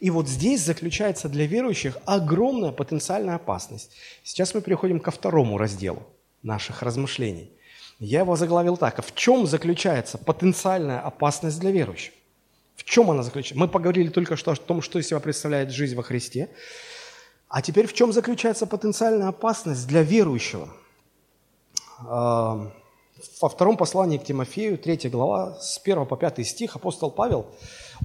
[0.00, 3.92] И вот здесь заключается для верующих огромная потенциальная опасность.
[4.22, 6.06] Сейчас мы переходим ко второму разделу
[6.42, 7.50] наших размышлений.
[8.00, 8.98] Я его заглавил так.
[8.98, 12.14] А в чем заключается потенциальная опасность для верующих?
[12.74, 13.58] В чем она заключается?
[13.58, 16.48] Мы поговорили только что о том, что из себя представляет жизнь во Христе.
[17.48, 20.68] А теперь в чем заключается потенциальная опасность для верующего?
[23.40, 27.46] во втором послании к Тимофею, 3 глава, с 1 по 5 стих, апостол Павел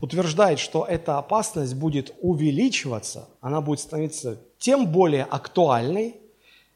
[0.02, 6.18] утверждает, что эта опасность будет увеличиваться, она будет становиться тем более актуальной,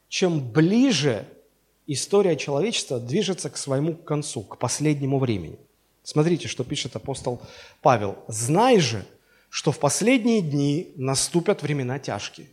[0.08, 1.26] чем ближе
[1.92, 5.58] история человечества движется к своему концу, к последнему времени.
[6.02, 7.42] Смотрите, что пишет апостол
[7.82, 8.18] Павел.
[8.28, 9.04] «Знай же,
[9.48, 12.46] что в последние дни наступят времена тяжкие.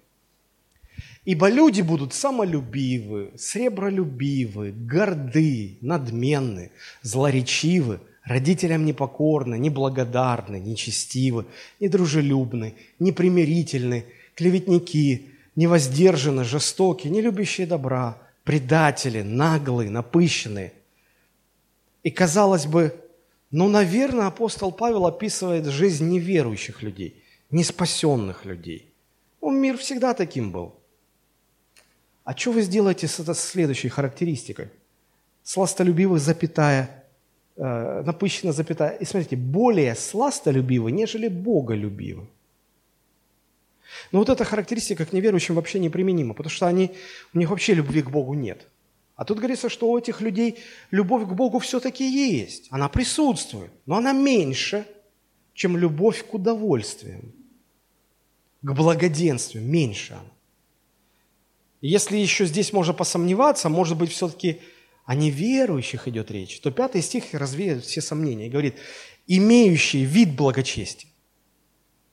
[1.25, 6.71] Ибо люди будут самолюбивы, сребролюбивы, горды, надменны,
[7.01, 11.45] злоречивы, родителям непокорны, неблагодарны, нечестивы,
[11.79, 20.71] недружелюбны, непримирительны, клеветники, невоздержаны, жестоки, не любящие добра, предатели, наглые, напыщенные.
[22.01, 22.95] И казалось бы,
[23.51, 28.93] ну, наверное, апостол Павел описывает жизнь неверующих людей, неспасенных людей.
[29.41, 30.75] Ну, мир всегда таким был.
[32.23, 34.69] А что вы сделаете с, этой следующей характеристикой?
[35.43, 37.03] Сластолюбивый, запятая,
[37.57, 38.91] э, напыщенно, запятая.
[38.91, 42.29] И смотрите, более сластолюбивый, нежели боголюбивый.
[44.11, 46.91] Но вот эта характеристика к неверующим вообще неприменима, потому что они,
[47.33, 48.67] у них вообще любви к Богу нет.
[49.15, 50.59] А тут говорится, что у этих людей
[50.91, 54.85] любовь к Богу все-таки есть, она присутствует, но она меньше,
[55.53, 57.33] чем любовь к удовольствиям,
[58.61, 60.31] к благоденствию, меньше она.
[61.81, 64.61] Если еще здесь можно посомневаться, может быть, все-таки
[65.05, 68.75] о неверующих идет речь, то пятый стих развеет все сомнения и говорит,
[69.25, 71.09] имеющий вид благочестия,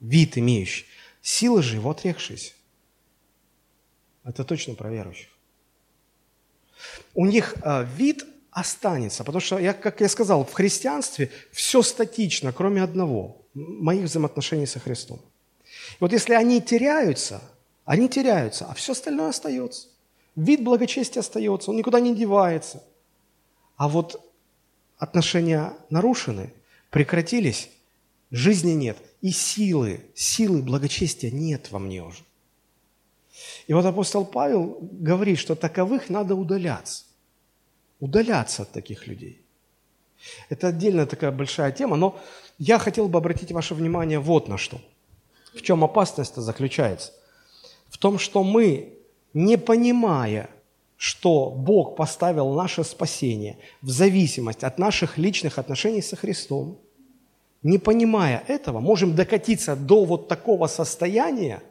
[0.01, 0.87] вид имеющий,
[1.25, 2.53] сила же его отрекшаяся.
[4.23, 5.29] Это точно про верующих.
[7.15, 12.53] У них э, вид останется, потому что, я, как я сказал, в христианстве все статично,
[12.53, 15.21] кроме одного– моих взаимоотношений со Христом.
[15.65, 17.43] И вот если они теряются–
[17.85, 19.89] они теряются, а все остальное остается.
[20.37, 22.83] Вид благочестия остается, он никуда не девается.
[23.77, 24.21] А вот
[24.97, 26.53] отношения нарушены,
[26.91, 27.71] прекратились,
[28.31, 32.23] жизни нет, и силы, силы благочестия нет во мне уже.
[33.67, 37.05] И вот апостол Павел говорит, что таковых надо удаляться.
[38.01, 39.41] Удаляться от таких людей.
[40.49, 42.21] Это отдельная такая большая тема, но
[42.59, 44.81] я хотел бы обратить ваше внимание вот на что.
[45.55, 47.13] В чем опасность заключается–
[47.95, 48.99] в том, что мы,
[49.35, 50.51] не понимая,
[50.97, 56.81] что Бог поставил наше спасение в зависимость от наших личных отношений со Христом,
[57.65, 61.63] не понимая этого, можем докатиться до вот такого состояния,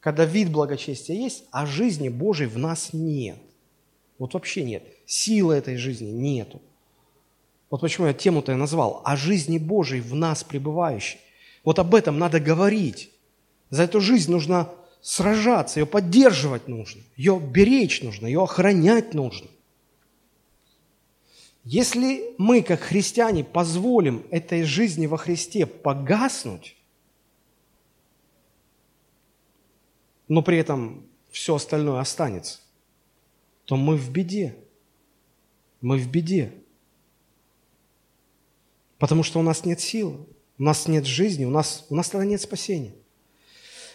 [0.00, 3.38] когда вид благочестия есть, а жизни Божьей в нас нет.
[4.18, 4.82] Вот вообще нет.
[5.06, 6.60] Силы этой жизни нету.
[7.70, 11.18] Вот почему я тему-то и назвал «О жизни Божьей в нас пребывающей».
[11.64, 13.10] Вот об этом надо говорить.
[13.70, 14.68] За эту жизнь нужно
[15.00, 19.48] сражаться, ее поддерживать нужно, ее беречь нужно, ее охранять нужно.
[21.64, 26.76] Если мы, как христиане, позволим этой жизни во Христе погаснуть,
[30.28, 32.60] но при этом все остальное останется,
[33.64, 34.56] то мы в беде.
[35.80, 36.52] Мы в беде.
[38.98, 42.26] Потому что у нас нет сил, у нас нет жизни, у нас, у нас тогда
[42.26, 42.94] нет спасения.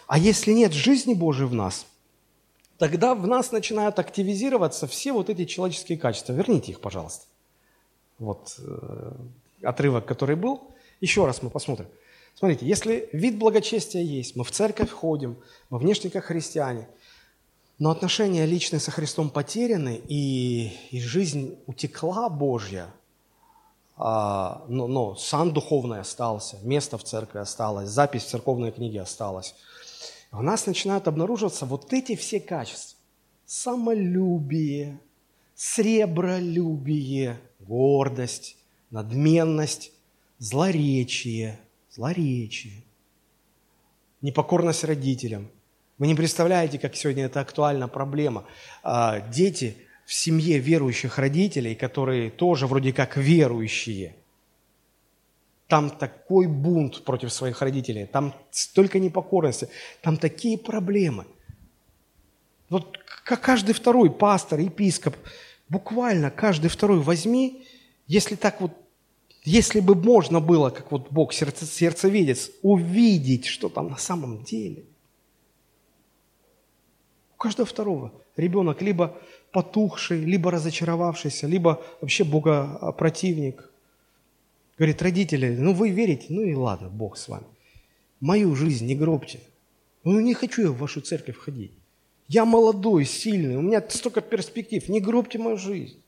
[0.07, 1.85] А если нет жизни Божией в нас,
[2.79, 6.33] тогда в нас начинают активизироваться все вот эти человеческие качества.
[6.33, 7.28] Верните их, пожалуйста.
[8.19, 9.11] Вот э,
[9.63, 10.61] отрывок, который был.
[11.01, 11.87] Еще раз мы посмотрим.
[12.35, 15.37] Смотрите, если вид благочестия есть, мы в церковь ходим,
[15.69, 16.87] мы внешне как христиане,
[17.79, 22.87] но отношения личные со Христом потеряны, и, и жизнь утекла Божья,
[23.97, 29.55] а, но, но сан духовный остался, место в церкви осталось, запись в церковной книге осталась.
[30.31, 32.97] У нас начинают обнаруживаться вот эти все качества.
[33.45, 34.99] Самолюбие,
[35.55, 38.57] сребролюбие, гордость,
[38.91, 39.93] надменность,
[40.39, 41.57] злоречие,
[41.89, 42.83] злоречие,
[44.21, 45.49] непокорность родителям.
[45.97, 48.43] Вы не представляете, как сегодня это актуальна проблема.
[48.83, 49.77] А, дети–
[50.09, 54.15] в семье верующих родителей, которые тоже вроде как верующие,
[55.67, 59.69] там такой бунт против своих родителей, там столько непокорности,
[60.01, 61.27] там такие проблемы.
[62.69, 65.15] Вот как каждый второй пастор, епископ,
[65.69, 67.65] буквально каждый второй возьми,
[68.07, 68.71] если так вот,
[69.43, 74.83] если бы можно было, как вот Бог сердце, сердцевидец, увидеть, что там на самом деле.
[77.33, 79.17] У каждого второго ребенок либо
[79.51, 83.69] потухший, либо разочаровавшийся, либо вообще богопротивник.
[84.77, 87.45] Говорит, родители, ну вы верите, ну и ладно, Бог с вами.
[88.19, 89.39] Мою жизнь не гробьте.
[90.03, 91.71] Ну не хочу я в вашу церковь ходить.
[92.29, 95.99] Я молодой, сильный, у меня столько перспектив, не гробьте мою жизнь.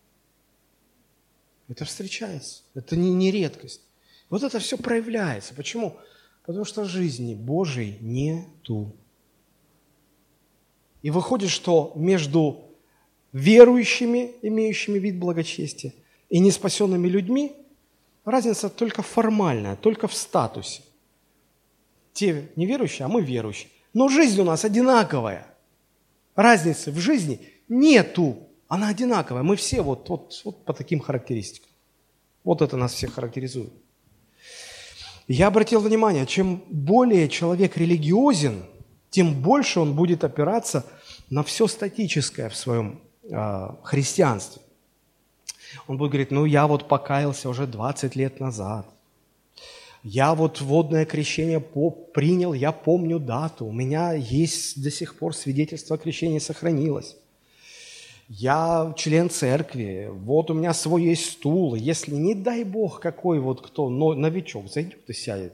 [1.67, 3.81] Это встречается, это не, не редкость.
[4.29, 5.55] Вот это все проявляется.
[5.55, 5.97] Почему?
[6.45, 8.95] Потому что жизни Божьей нету.
[11.01, 12.65] И выходит, что между
[13.33, 15.93] верующими, имеющими вид благочестия,
[16.29, 17.55] и неспасенными людьми,
[18.25, 20.83] разница только формальная, только в статусе.
[22.13, 23.69] Те неверующие, а мы верующие.
[23.93, 25.50] Но жизнь у нас одинаковая.
[26.35, 28.47] Разницы в жизни нету.
[28.67, 29.43] Она одинаковая.
[29.43, 31.69] Мы все вот, вот, вот по таким характеристикам.
[32.43, 33.73] Вот это нас всех характеризует.
[35.27, 38.65] Я обратил внимание, чем более человек религиозен,
[39.09, 40.85] тем больше он будет опираться
[41.29, 44.61] на все статическое в своем э, христианстве.
[45.87, 48.87] Он будет говорить, ну я вот покаялся уже 20 лет назад.
[50.03, 53.65] Я вот водное крещение принял, я помню дату.
[53.65, 57.17] У меня есть до сих пор свидетельство о крещении сохранилось.
[58.27, 61.75] Я член церкви, вот у меня свой есть стул.
[61.75, 65.53] Если, не дай Бог, какой вот кто, но новичок зайдет и сядет.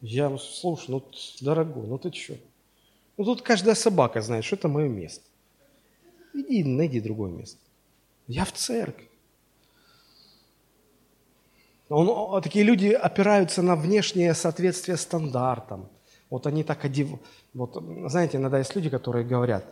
[0.00, 1.04] Я, слушай, ну,
[1.40, 2.34] дорогой, ну ты что?
[3.16, 5.22] Ну тут каждая собака знает, что это мое место.
[6.34, 7.58] Иди, найди другое место.
[8.26, 9.09] Я в церкви.
[11.90, 15.88] Он, такие люди опираются на внешнее соответствие стандартам.
[16.30, 17.08] Вот они так одев...
[17.52, 19.64] Вот, знаете, иногда есть люди, которые говорят,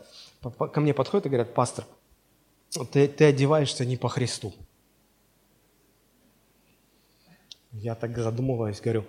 [0.43, 1.85] ко мне подходят и говорят, пастор,
[2.91, 4.53] ты, ты одеваешься не по Христу.
[7.71, 9.05] Я так задумываюсь, говорю,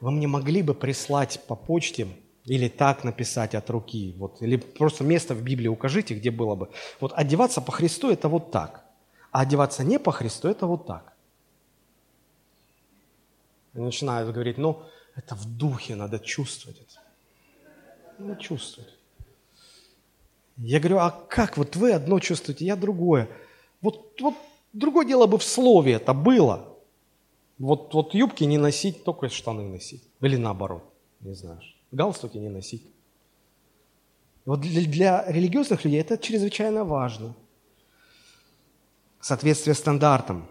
[0.00, 2.08] вы мне могли бы прислать по почте
[2.44, 4.16] или так написать от руки.
[4.18, 6.70] Вот, или просто место в Библии укажите, где было бы.
[6.98, 8.84] Вот одеваться по Христу– это вот так.
[9.30, 11.11] А одеваться не по Христу– это вот так.
[13.74, 14.82] И начинают говорить, ну,
[15.14, 17.00] это в духе, надо чувствовать это.
[18.18, 18.94] Надо чувствовать.
[20.56, 21.56] Я говорю, а как?
[21.56, 23.28] Вот вы одно чувствуете, я другое.
[23.80, 24.34] Вот, вот
[24.72, 26.68] другое дело бы в слове это было.
[27.58, 30.02] Вот, вот юбки не носить, только штаны носить.
[30.20, 30.84] Или наоборот,
[31.20, 32.82] не знаешь галстуки не носить.
[34.44, 37.34] Вот для, для религиозных людей это чрезвычайно важно.
[39.20, 40.48] Соответствие стандартам.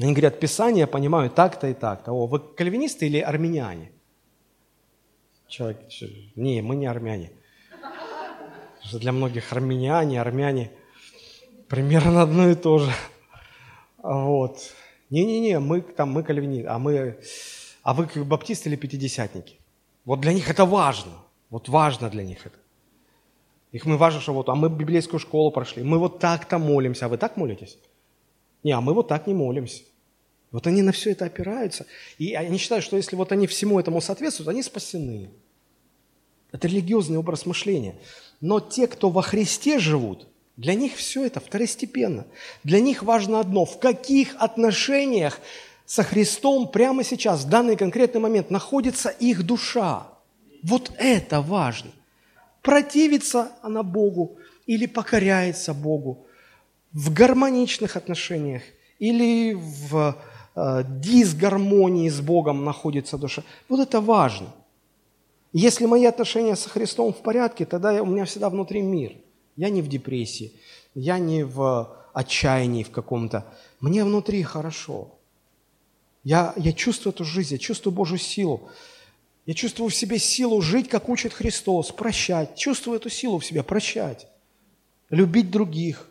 [0.00, 2.12] Они говорят, Писание понимаю так-то и так-то.
[2.12, 3.90] О, вы кальвинисты или армяне?
[5.48, 5.78] Человек,
[6.36, 7.32] не, мы не армяне.
[8.92, 10.70] Для многих армяне, армяне
[11.68, 12.92] примерно одно и то же.
[14.02, 14.58] Вот.
[15.10, 17.18] Не-не-не, мы там, мы кальвинисты, а мы,
[17.82, 19.56] а вы баптисты или пятидесятники?
[20.04, 21.12] Вот для них это важно.
[21.50, 22.56] Вот важно для них это.
[23.72, 27.08] Их мы важно, что вот, а мы библейскую школу прошли, мы вот так-то молимся, а
[27.08, 27.78] вы так молитесь?
[28.62, 29.82] Не, а мы вот так не молимся.
[30.50, 31.86] Вот они на все это опираются.
[32.18, 35.28] И они считают, что если вот они всему этому соответствуют, они спасены.
[36.52, 37.94] Это религиозный образ мышления.
[38.40, 40.26] Но те, кто во Христе живут,
[40.56, 42.26] для них все это второстепенно.
[42.64, 45.40] Для них важно одно, в каких отношениях
[45.86, 50.08] со Христом прямо сейчас, в данный конкретный момент, находится их душа.
[50.62, 51.90] Вот это важно.
[52.62, 54.36] Противится она Богу
[54.66, 56.26] или покоряется Богу
[56.92, 58.62] в гармоничных отношениях
[58.98, 60.16] или в
[61.00, 63.42] дисгармонии с Богом находится душа.
[63.68, 64.48] Вот это важно.
[65.52, 69.16] Если мои отношения со Христом в порядке, тогда у меня всегда внутри мир.
[69.56, 70.52] Я не в депрессии,
[70.94, 73.44] я не в отчаянии в каком-то.
[73.80, 75.14] Мне внутри хорошо.
[76.24, 78.68] Я, я чувствую эту жизнь, я чувствую Божью силу.
[79.46, 82.54] Я чувствую в себе силу жить, как учит Христос, прощать.
[82.54, 84.26] Чувствую эту силу в себе, прощать.
[85.08, 86.08] Любить других.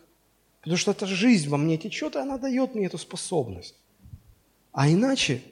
[0.60, 3.76] Потому что эта жизнь во мне течет, и она дает мне эту способность.
[4.72, 5.42] А иначе,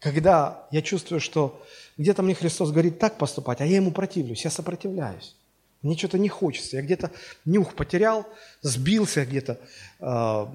[0.00, 1.64] когда я чувствую, что
[1.96, 5.36] где-то мне Христос говорит так поступать, а я ему противлюсь, я сопротивляюсь.
[5.82, 6.76] Мне что-то не хочется.
[6.76, 7.12] Я где-то
[7.44, 8.26] нюх потерял,
[8.62, 9.60] сбился где-то,
[10.00, 10.46] э,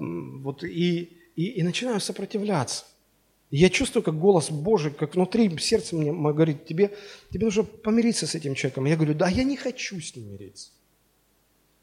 [0.42, 2.84] вот, и, и, и начинаю сопротивляться.
[3.50, 6.94] И я чувствую, как голос Божий, как внутри сердце мне говорит, тебе,
[7.30, 8.84] тебе нужно помириться с этим человеком.
[8.84, 10.70] Я говорю, да, я не хочу с ним мириться.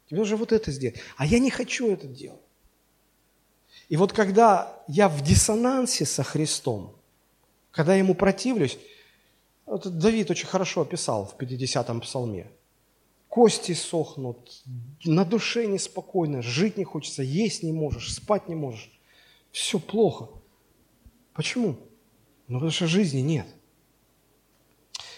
[0.08, 0.98] Тебе нужно вот это сделать.
[1.16, 2.40] А я не хочу это делать.
[3.92, 6.96] И вот когда я в диссонансе со Христом,
[7.70, 8.78] когда я ему противлюсь,
[9.66, 12.50] вот Давид очень хорошо описал в 50-м псалме.
[13.28, 14.62] Кости сохнут,
[15.04, 18.90] на душе неспокойно, жить не хочется, есть не можешь, спать не можешь.
[19.50, 20.30] Все плохо.
[21.34, 21.76] Почему?
[22.48, 23.46] Ну, потому что жизни нет.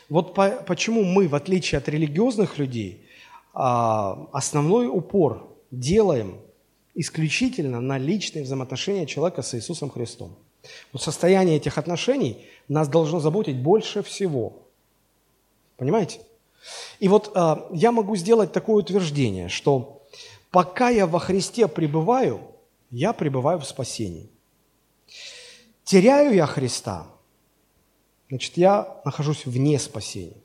[0.09, 3.07] Вот по, почему мы, в отличие от религиозных людей,
[3.53, 6.41] а, основной упор делаем
[6.95, 10.36] исключительно на личные взаимоотношения человека с Иисусом Христом.
[10.92, 14.62] Вот состояние этих отношений нас должно заботить больше всего.
[15.76, 16.20] Понимаете?
[16.99, 20.03] И вот э, я могу сделать такое утверждение, что
[20.51, 22.40] пока я во Христе пребываю,
[22.90, 24.30] я пребываю в спасении.
[25.82, 27.07] Теряю я Христа,
[28.30, 30.36] значит, я нахожусь вне спасения.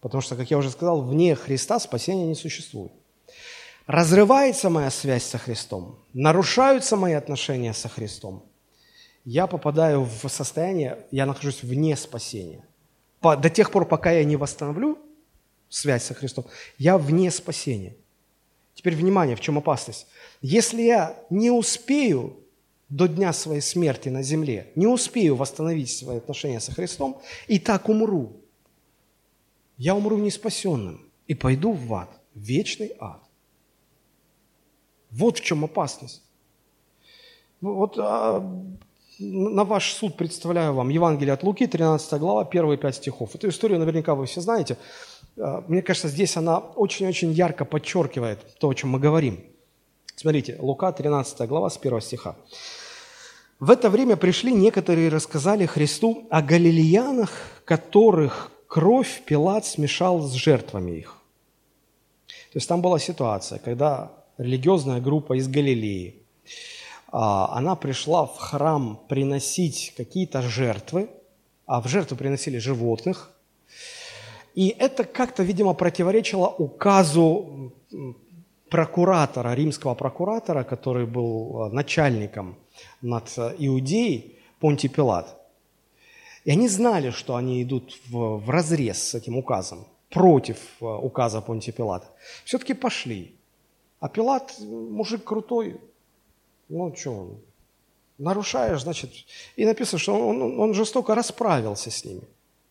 [0.00, 2.92] Потому что, как я уже сказал, вне Христа спасения не существует.
[3.86, 8.44] Разрывается моя связь со Христом, нарушаются мои отношения со Христом.
[9.24, 12.64] Я попадаю в состояние, я нахожусь вне спасения.
[13.20, 14.98] По, до тех пор, пока я не восстановлю
[15.68, 16.46] связь со Христом,
[16.78, 17.96] я вне спасения.
[18.74, 20.08] Теперь внимание, в чем опасность.
[20.42, 22.36] Если я не успею
[22.88, 27.88] до дня своей смерти на земле, не успею восстановить свои отношения со Христом, и так
[27.88, 28.40] умру,
[29.76, 33.25] я умру неспасенным и пойду в ад, в вечный ад.
[35.18, 36.22] Вот в чем опасность.
[37.62, 38.40] Ну, вот а,
[39.18, 43.34] на ваш суд представляю вам Евангелие от Луки, 13 глава, первые пять стихов.
[43.34, 44.76] Эту историю наверняка вы все знаете.
[45.38, 49.40] А, мне кажется, здесь она очень-очень ярко подчеркивает то, о чем мы говорим.
[50.16, 52.36] Смотрите, Лука, 13 глава, с 1 стиха.
[53.58, 57.30] В это время пришли некоторые и рассказали Христу о галилеянах,
[57.64, 61.16] которых кровь Пилат смешал с жертвами их.
[62.26, 66.22] То есть там была ситуация, когда религиозная группа из Галилеи,
[67.08, 71.08] а, она пришла в храм приносить какие-то жертвы,
[71.66, 73.30] а в жертву приносили животных.
[74.54, 77.72] И это как-то, видимо, противоречило указу
[78.70, 82.56] прокуратора, римского прокуратора, который был а, начальником
[83.00, 83.28] над
[83.58, 85.36] Иудеей, Понтий Пилат.
[86.44, 91.40] И они знали, что они идут в, в разрез с этим указом, против э, указа
[91.40, 92.06] Понтия Пилата.
[92.44, 93.35] Все-таки пошли.
[94.00, 95.80] А Пилат, мужик крутой,
[96.68, 97.38] ну что он,
[98.18, 99.10] нарушаешь, значит,
[99.56, 102.22] и написано, что он, он жестоко расправился с ними.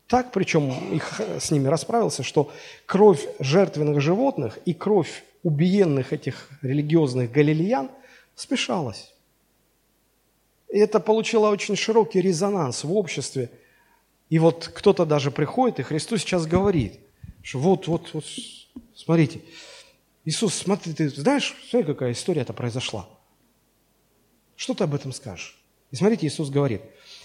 [0.08, 2.52] Так, причем их, с ними расправился, что
[2.86, 7.90] кровь жертвенных животных и кровь убиенных этих религиозных галилеян
[8.36, 9.14] смешалась.
[10.70, 13.50] И это получило очень широкий резонанс в обществе–
[14.30, 17.00] и вот кто-то даже приходит, и Христос сейчас говорит,
[17.44, 18.26] что вот, вот, вот,
[18.96, 19.42] смотрите,
[20.26, 23.08] Иисус, смотри, ты знаешь, смотри, какая история-то произошла.
[24.56, 25.58] Что ты об этом скажешь?
[25.92, 26.82] И смотрите, Иисус говорит.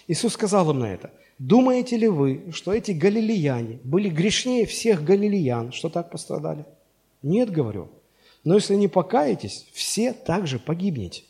[0.07, 5.73] Иисус сказал им на это, думаете ли вы, что эти галилеяне были грешнее всех галилеян,
[5.73, 6.67] что так пострадали?
[7.23, 7.89] Нет, говорю.
[8.45, 11.23] Но если не покаетесь, все также погибнете.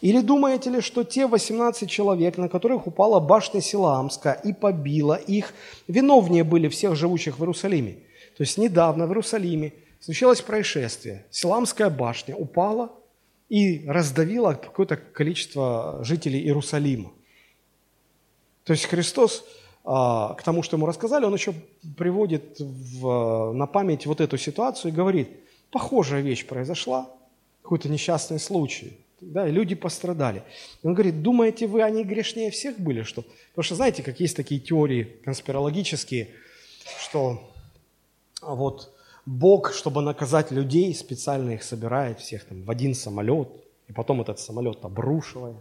[0.00, 5.52] Или думаете ли, что те 18 человек, на которых упала башня Силаамская и побила их,
[5.86, 7.98] виновнее были всех живущих в Иерусалиме?
[8.36, 9.72] То есть недавно в Иерусалиме
[10.06, 11.26] случилось происшествие.
[11.32, 12.92] Силамская башня упала
[13.48, 17.12] и раздавила какое-то количество жителей Иерусалима.
[18.62, 19.44] То есть Христос
[19.84, 21.54] а, к тому, что ему рассказали, он еще
[21.96, 25.28] приводит в, на память вот эту ситуацию и говорит,
[25.72, 27.10] похожая вещь произошла,
[27.62, 30.44] какой-то несчастный случай, да, и люди пострадали.
[30.84, 33.02] И он говорит, думаете вы, они грешнее всех были?
[33.02, 33.22] Что?
[33.50, 36.28] Потому что знаете, как есть такие теории конспирологические,
[37.00, 37.42] что
[38.40, 38.95] вот
[39.26, 43.48] Бог, чтобы наказать людей, специально их собирает всех там в один самолет,
[43.88, 45.56] и потом этот самолет обрушивает.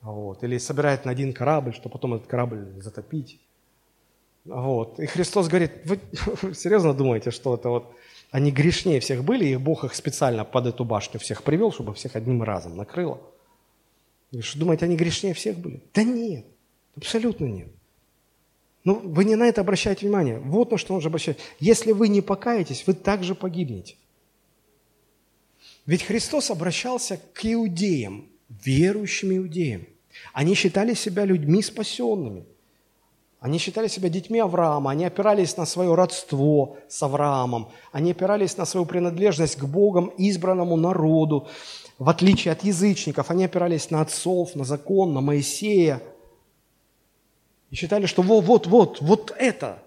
[0.00, 0.42] Вот.
[0.42, 3.38] Или собирает на один корабль, чтобы потом этот корабль затопить.
[4.46, 4.98] Вот.
[4.98, 6.00] И Христос говорит, вы
[6.54, 7.94] серьезно думаете, что это вот
[8.30, 12.16] они грешнее всех были, и Бог их специально под эту башню всех привел, чтобы всех
[12.16, 13.20] одним разом накрыло?
[14.32, 15.82] Вы что, думаете, они грешнее всех были?
[15.94, 16.46] Да нет,
[16.96, 17.68] абсолютно нет.
[18.86, 20.38] Ну, вы не на это обращаете внимание.
[20.38, 21.40] Вот на что он же обращает.
[21.58, 23.96] Если вы не покаетесь, вы также погибнете.
[25.86, 29.86] Ведь Христос обращался к иудеям, верующим иудеям.
[30.32, 32.44] Они считали себя людьми спасенными.
[33.40, 38.64] Они считали себя детьми Авраама, они опирались на свое родство с Авраамом, они опирались на
[38.64, 41.48] свою принадлежность к Богом, избранному народу.
[41.98, 46.00] В отличие от язычников, они опирались на отцов, на закон, на Моисея–
[47.70, 49.82] и считали, что вот, вот, вот, это,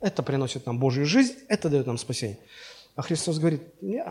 [0.00, 2.38] это приносит нам Божью жизнь, это дает нам спасение.
[2.94, 4.08] А Христос говорит, нет,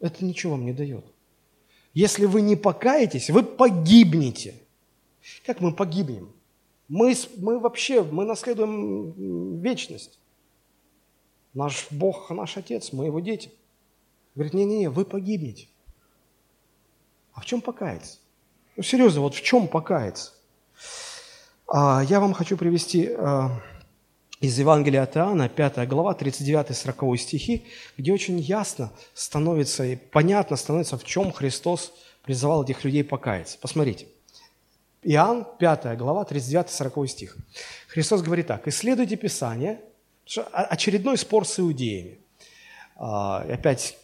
[0.00, 1.04] это ничего вам не дает.
[1.94, 4.54] Если вы не покаетесь, вы погибнете.
[5.44, 6.32] Как мы погибнем?
[6.88, 10.18] Мы, мы вообще, мы наследуем вечность.
[11.54, 13.50] Наш Бог, наш Отец, мы Его дети.
[14.34, 15.68] Говорит, не-не-не, вы погибнете.
[17.34, 18.18] А в чем покаяться?
[18.76, 20.32] Ну, серьезно, вот в чем покаяться?
[21.74, 23.48] А, я вам хочу привести а,
[24.40, 27.64] из Евангелия от Иоанна, 5 глава, 39-40 стихи,
[27.96, 31.94] где очень ясно становится и понятно становится, в чем Христос
[32.24, 33.56] призывал этих людей покаяться.
[33.58, 34.06] Посмотрите.
[35.02, 37.38] Иоанн, 5 глава, 39-40 стих.
[37.88, 38.68] Христос говорит так.
[38.68, 39.80] «Исследуйте Писание».
[40.52, 42.18] Очередной спор с иудеями.
[42.96, 43.96] А, опять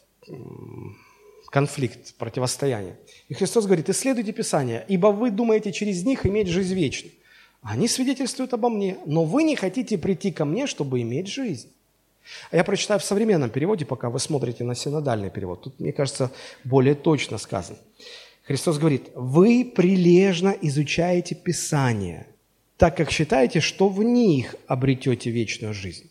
[1.51, 2.99] конфликт, противостояние.
[3.29, 7.13] И Христос говорит, исследуйте Писание, ибо вы думаете через них иметь жизнь вечную.
[7.69, 11.69] Они свидетельствуют обо мне, но вы не хотите прийти ко мне, чтобы иметь жизнь.
[12.51, 15.65] А я прочитаю в современном переводе, пока вы смотрите на синодальный перевод.
[15.65, 16.31] Тут, мне кажется,
[16.65, 17.79] более точно сказано.
[18.45, 22.27] Христос говорит, вы прилежно изучаете Писание,
[22.79, 26.09] так как считаете, что в них обретете вечную жизнь.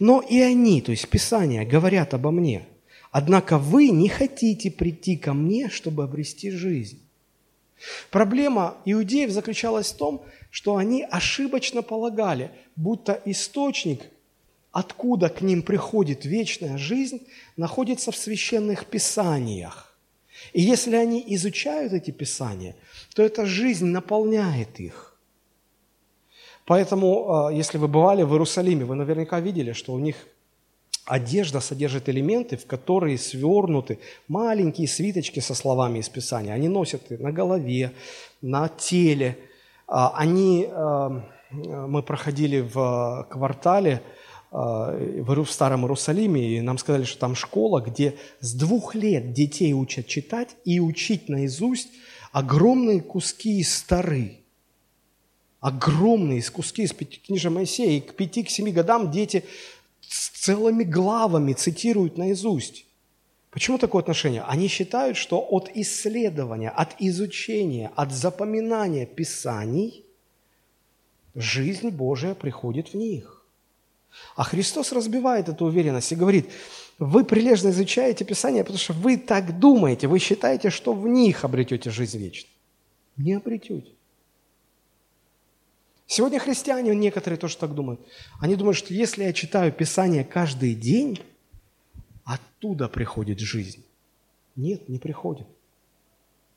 [0.00, 2.66] Но и они, то есть Писание, говорят обо мне.
[3.12, 7.00] Однако вы не хотите прийти ко мне, чтобы обрести жизнь.
[8.10, 10.24] Проблема иудеев заключалась в том,
[10.56, 14.00] что они ошибочно полагали, будто источник,
[14.72, 17.20] откуда к ним приходит вечная жизнь,
[17.58, 19.94] находится в священных писаниях.
[20.54, 22.74] И если они изучают эти писания,
[23.14, 25.18] то эта жизнь наполняет их.
[26.64, 30.16] Поэтому, а, если вы бывали в Иерусалиме, вы наверняка видели, что у них
[31.04, 36.54] одежда содержит элементы, в которые свернуты маленькие свиточки со словами из Писания.
[36.54, 37.92] Они носят на голове,
[38.40, 39.36] на теле–
[39.86, 44.02] они, а, мы проходили в квартале
[44.50, 49.72] а, в Старом Иерусалиме, и нам сказали, что там школа, где с двух лет детей
[49.72, 51.88] учат читать и учить наизусть
[52.32, 54.40] огромные куски из Стары.
[55.60, 57.98] Огромные куски из книжа Моисея.
[57.98, 59.42] И к пяти, к семи годам дети
[60.00, 62.84] с целыми главами цитируют наизусть.
[63.56, 64.42] Почему такое отношение?
[64.42, 70.04] Они считают, что от исследования, от изучения, от запоминания Писаний
[71.34, 73.46] жизнь Божия приходит в них.
[74.34, 76.50] А Христос разбивает эту уверенность и говорит,
[76.98, 81.88] вы прилежно изучаете Писание, потому что вы так думаете, вы считаете, что в них обретете
[81.88, 82.52] жизнь вечную.
[83.16, 83.90] Не обретете.
[86.06, 88.02] Сегодня христиане, некоторые тоже так думают.
[88.38, 91.22] Они думают, что если я читаю Писание каждый день,
[92.66, 93.84] оттуда приходит жизнь.
[94.56, 95.46] Нет, не приходит.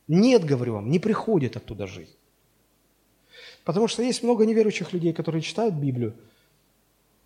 [0.07, 2.16] Нет, говорю вам, не приходит оттуда жизнь.
[3.64, 6.14] Потому что есть много неверующих людей, которые читают Библию,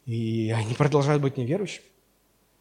[0.05, 1.85] и они продолжают быть неверующими.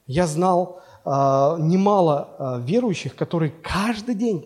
[0.07, 4.45] Я знал э, немало э, верующих, которые каждый день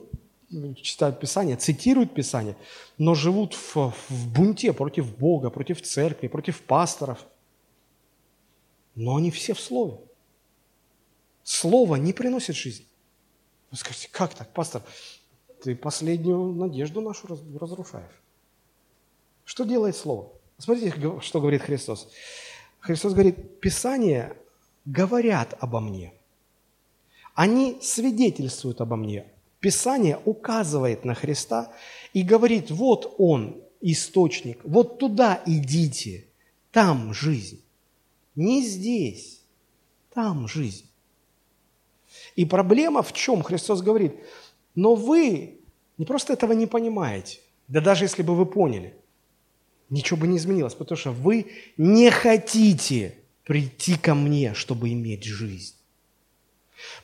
[0.77, 2.57] читают Писание, цитируют Писание,
[2.99, 7.19] но живут в, в бунте против Бога, против церкви, против пасторов.
[8.95, 10.06] Но они все в Слове.
[11.47, 12.89] Слово не приносит жизнь.
[13.71, 14.83] Вы скажете, как так, пастор?
[15.63, 18.21] Ты последнюю надежду нашу разрушаешь.
[19.45, 20.33] Что делает Слово?
[20.59, 22.09] Смотрите, что говорит Христос.
[22.81, 24.37] Христос говорит, Писание
[24.85, 26.15] говорят обо мне.
[27.37, 29.31] Они свидетельствуют обо мне.
[29.61, 31.73] Писание указывает на Христа
[32.13, 34.59] и говорит, вот Он, источник.
[34.65, 36.27] Вот туда идите,
[36.73, 37.63] там жизнь.
[38.35, 39.43] Не здесь,
[40.13, 40.86] там жизнь.
[42.37, 43.43] И проблема в чем?
[43.43, 44.15] Христос говорит,
[44.75, 45.59] но вы
[45.99, 48.95] не просто этого не понимаете, да даже если бы вы поняли,
[49.89, 55.75] ничего бы не изменилось, потому что вы не хотите прийти ко мне, чтобы иметь жизнь.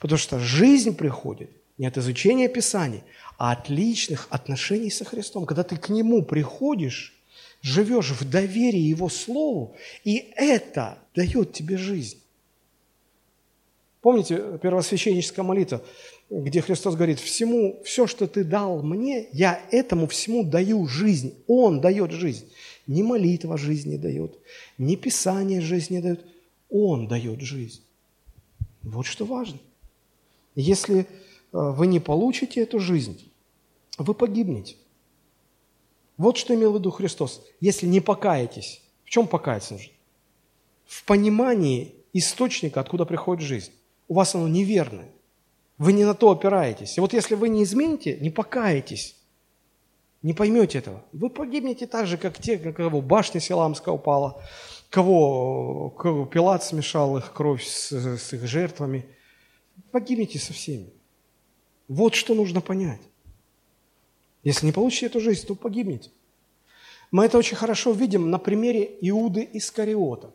[0.01, 3.03] Потому что жизнь приходит не от изучения Писаний,
[3.39, 5.47] а от личных отношений со Христом.
[5.47, 7.15] Когда ты к Нему приходишь,
[7.63, 12.22] живешь в доверии Его Слову, и это дает тебе жизнь.
[14.03, 15.81] Помните первосвященническая молитва,
[16.29, 21.35] где Христос говорит, всему, все, что ты дал мне, я этому всему даю жизнь.
[21.47, 22.51] Он дает жизнь.
[22.89, 24.37] Не молитва жизни дает,
[24.77, 26.27] не Писание жизни дает.
[26.69, 27.81] Он дает жизнь.
[28.83, 29.59] Вот что важно.
[30.57, 31.05] Если э,
[31.53, 33.31] вы не получите эту жизнь,
[33.99, 34.75] вы погибнете.
[36.17, 37.47] Вот что имел в виду Христос.
[37.61, 39.93] Если не покаетесь, в чем покаяться нужно?
[40.87, 43.71] В понимании источника, откуда приходит жизнь.
[44.09, 45.11] У вас оно неверное.
[45.79, 46.97] Вы не на то опираетесь.
[46.97, 49.17] И вот если вы не измените, не покаетесь,
[50.23, 54.41] не поймете этого, вы погибнете так же, как те, кого башня Селамская упала,
[54.91, 59.07] кого, кого Пилат смешал их кровь с, с их жертвами.
[59.91, 60.93] Погибнете со всеми.
[61.89, 63.01] Вот что нужно понять.
[64.45, 66.11] Если не получите эту жизнь, то погибнете.
[67.11, 70.33] Мы это очень хорошо видим на примере Иуды Искариота.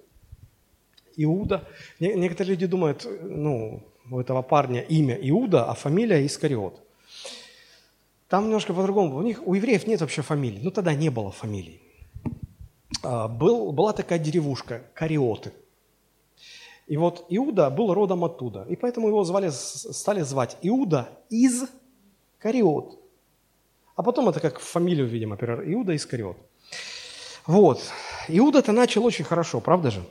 [1.17, 1.67] Иуда,
[1.99, 6.81] некоторые люди думают, ну, у этого парня имя Иуда, а фамилия Искариот.
[8.29, 9.17] Там немножко по-другому.
[9.17, 10.59] У них, у евреев нет вообще фамилии.
[10.61, 11.81] Ну, тогда не было фамилий.
[13.03, 15.53] А, был, была такая деревушка, Кариоты.
[16.87, 18.65] И вот Иуда был родом оттуда.
[18.69, 21.65] И поэтому его звали, стали звать Иуда из
[22.39, 22.99] Кариот.
[23.95, 26.37] А потом это как фамилию, видимо, Иуда Искариот.
[27.45, 27.81] Вот.
[28.27, 30.03] Иуда-то начал очень хорошо, правда же?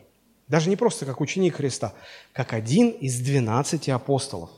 [0.49, 1.93] Даже не просто как ученик Христа,
[2.33, 4.51] как один из двенадцати апостолов.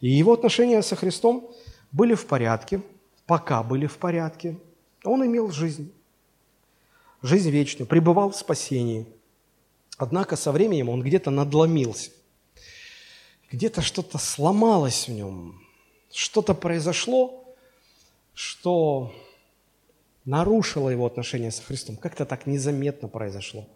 [0.00, 1.50] И его отношения со Христом
[1.92, 2.82] были в порядке,
[3.26, 4.58] пока были в порядке.
[5.04, 5.92] Он имел жизнь,
[7.22, 9.06] жизнь вечную, пребывал в спасении.
[9.96, 12.10] Однако со временем он где-то надломился.
[13.50, 15.60] Где-то что-то сломалось в нем,
[16.12, 17.54] что-то произошло,
[18.32, 19.14] что
[20.24, 21.96] нарушило его отношения со Христом.
[21.96, 23.68] Как-то так незаметно произошло.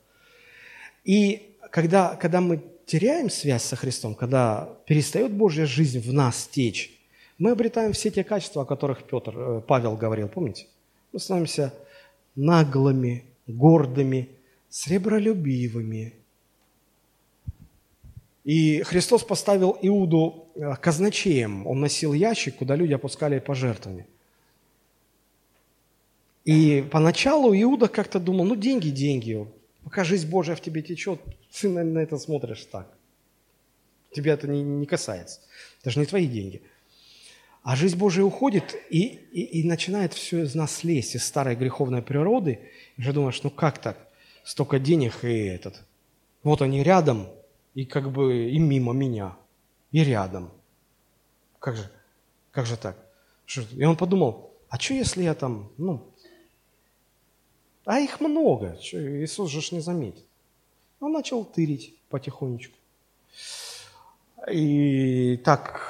[1.05, 6.99] И когда, когда мы теряем связь со Христом, когда перестает Божья жизнь в нас течь,
[7.38, 10.66] мы обретаем все те качества, о которых Петр, э, Павел говорил, помните?
[11.12, 11.72] Мы становимся
[12.34, 14.28] наглыми, гордыми,
[14.68, 16.14] сребролюбивыми.
[18.44, 21.66] И Христос поставил Иуду э, казначеем.
[21.66, 24.07] Он носил ящик, куда люди опускали пожертвования.
[26.44, 29.46] И поначалу Иуда как-то думал, ну деньги, деньги.
[29.89, 31.18] Пока жизнь Божья в тебе течет,
[31.59, 32.93] ты на это смотришь так.
[34.12, 35.41] Тебя это не, не касается.
[35.80, 36.61] Это же не твои деньги.
[37.62, 42.03] А жизнь Божия уходит и, и, и начинает все из нас лезть, из старой греховной
[42.03, 42.59] природы.
[42.99, 43.97] И же думаешь, ну как так?
[44.45, 45.82] Столько денег и этот.
[46.43, 47.26] Вот они рядом,
[47.72, 49.39] и как бы и мимо меня,
[49.91, 50.53] и рядом.
[51.61, 51.91] Как же,
[52.51, 52.99] как же так?
[53.74, 56.12] И он подумал, а что если я там, ну,
[57.89, 60.26] а их много, что Иисус же ж не заметит.
[61.01, 62.76] Он начал тырить потихонечку.
[64.53, 65.80] И так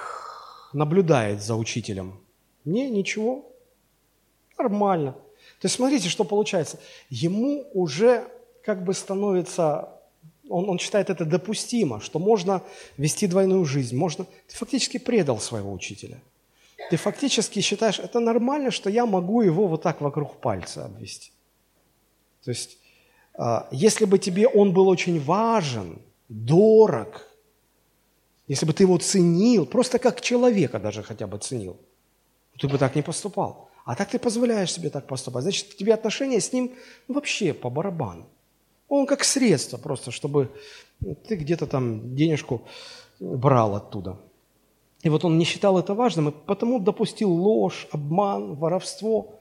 [0.73, 2.21] наблюдает за учителем.
[2.65, 3.45] Не, ничего,
[4.57, 5.13] нормально.
[5.61, 6.79] То есть смотрите, что получается.
[7.11, 8.29] Ему уже
[8.63, 9.89] как бы становится,
[10.49, 12.63] он, он считает это допустимо, что можно
[12.97, 16.21] вести двойную жизнь, можно, ты фактически предал своего учителя.
[16.91, 21.33] Ты фактически считаешь, это нормально, что я могу его вот так вокруг пальца обвести.
[22.49, 22.79] То есть,
[23.35, 25.99] а, если бы тебе он был очень важен,
[26.31, 27.27] дорог,
[28.47, 31.77] если бы ты его ценил, просто как человека даже хотя бы ценил,
[32.59, 33.69] ты бы так не поступал.
[33.85, 35.43] А так ты позволяешь себе так поступать.
[35.43, 36.73] Значит, тебе отношения с ним
[37.07, 38.25] вообще по барабану.
[38.89, 40.51] Он как средство просто, чтобы
[41.29, 42.63] ты где-то там денежку
[43.21, 44.17] брал оттуда.
[45.03, 49.38] И вот он не считал это важным, и потому допустил ложь, обман, воровство.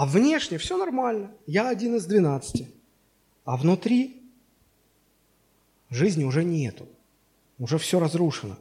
[0.00, 1.30] А внешне все нормально.
[1.46, 2.70] Я один из двенадцати.
[3.44, 4.22] А внутри
[5.90, 6.88] жизни уже нету.
[7.58, 8.56] Уже все разрушено.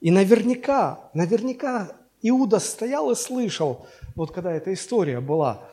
[0.00, 5.68] И наверняка, наверняка Иуда стоял и слышал, вот когда эта история была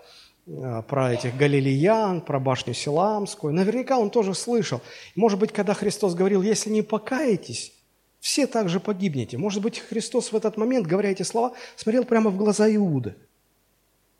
[0.47, 4.81] э, про этих галилеян, про башню Силамскую, наверняка он тоже слышал.
[5.15, 7.73] Может быть, когда Христос говорил, если не покаетесь,
[8.19, 9.37] все также погибнете.
[9.37, 13.15] Может быть, Христос в этот момент, говоря эти слова, смотрел прямо в глаза Иуды–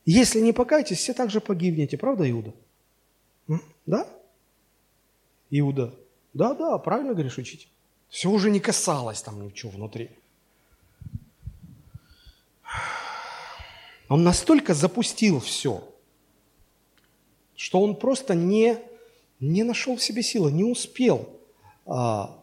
[0.05, 1.97] Если не покаетесь, все также погибнете.
[1.97, 2.53] Правда, Иуда?
[3.85, 4.07] Да?
[5.49, 5.93] Иуда.
[6.33, 7.69] Да, да, правильно говоришь, учитель.
[8.09, 10.09] Все уже не касалось там ничего внутри.
[14.09, 15.87] Он настолько запустил все,
[17.55, 18.77] что он просто не,
[19.39, 21.29] не нашел в себе силы, не успел,
[21.85, 22.40] а,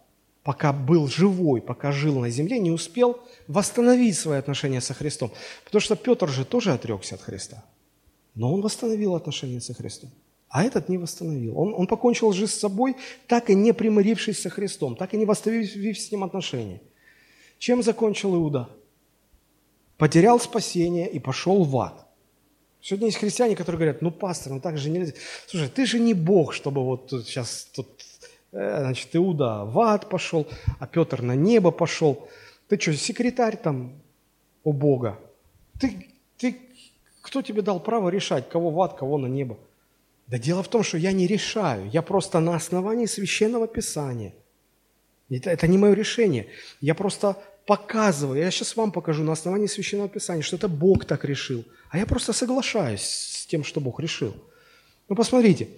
[0.49, 3.19] пока был живой, пока жил на земле, не успел
[3.49, 5.31] восстановить свои отношения со Христом.
[5.65, 7.63] Потому что Петр же тоже отрекся от Христа.
[8.35, 10.11] Но он восстановил отношения со Христом.
[10.49, 11.59] А этот не восстановил.
[11.61, 12.97] Он, он покончил жизнь с собой,
[13.27, 16.81] так и не примирившись со Христом, так и не восстановив с ним отношения.
[17.59, 18.71] Чем закончил Иуда?
[19.99, 22.07] Потерял спасение и пошел в ад.
[22.81, 25.13] Сегодня есть христиане, которые говорят, ну, пастор, ну так же нельзя.
[25.47, 27.87] Слушай, ты же не Бог, чтобы вот сейчас тут,
[28.53, 30.47] значит, Иуда в ад пошел,
[30.79, 32.29] а Петр на небо пошел.
[32.69, 33.93] Ты что, секретарь там
[34.65, 35.19] у Бога?
[35.81, 36.57] Ты, ты,
[37.23, 39.59] кто тебе дал право решать, кого в ад, кого на небо?
[40.27, 44.35] Да дело в том, что я не решаю, я просто на основании священного писания.
[45.31, 46.49] Это, это не мое решение.
[46.81, 47.37] Я просто
[47.67, 51.65] показываю, я сейчас вам покажу на основании священного писания, что это Бог так решил.
[51.91, 54.35] А я просто соглашаюсь с тем, что Бог решил.
[55.09, 55.69] Ну, посмотрите,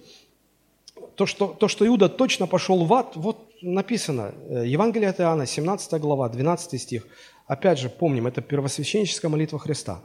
[1.15, 5.45] то, что, то, что Иуда точно пошел в ад, вот написано, э, Евангелие от Иоанна,
[5.45, 7.07] 17 глава, 12 стих.
[7.47, 10.01] Опять же, помним, это первосвященническая молитва Христа.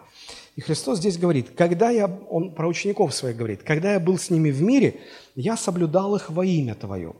[0.57, 4.31] И Христос здесь говорит, когда я, он про учеников своих говорит, когда я был с
[4.31, 5.01] ними в мире,
[5.35, 7.15] я соблюдал их во имя Твое.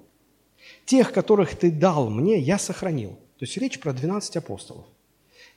[0.85, 3.11] Тех, которых Ты дал мне, я сохранил.
[3.39, 4.87] То есть речь про 12 апостолов.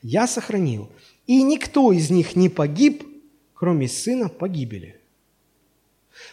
[0.01, 0.89] Я сохранил.
[1.25, 3.03] И никто из них не погиб,
[3.53, 4.98] кроме сына погибели.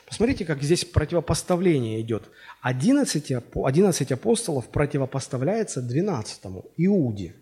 [0.06, 2.30] Посмотрите, как здесь противопоставление идет.
[2.62, 6.40] 11, 11 апостолов противопоставляется 12
[6.76, 7.34] Иуде.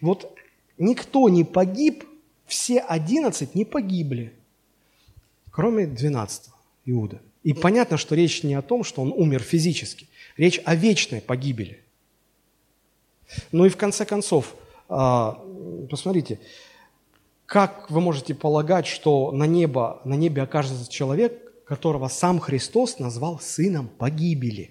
[0.00, 0.36] Вот
[0.78, 2.04] никто не погиб,
[2.46, 4.32] все одиннадцать не погибли,
[5.50, 6.56] кроме двенадцатого
[6.86, 7.20] Иуда.
[7.42, 10.08] И понятно, что речь не о том, что он умер физически.
[10.36, 11.82] Речь о вечной погибели.
[13.52, 14.54] Ну и в конце концов,
[14.88, 15.44] а,
[15.90, 16.40] посмотрите,
[17.46, 23.38] как вы можете полагать, что на, небо, на небе окажется человек, которого сам Христос назвал
[23.38, 24.70] сыном погибели?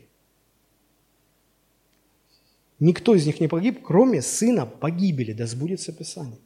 [2.79, 6.39] Никто из них не погиб, кроме сына погибели, да сбудется Писание.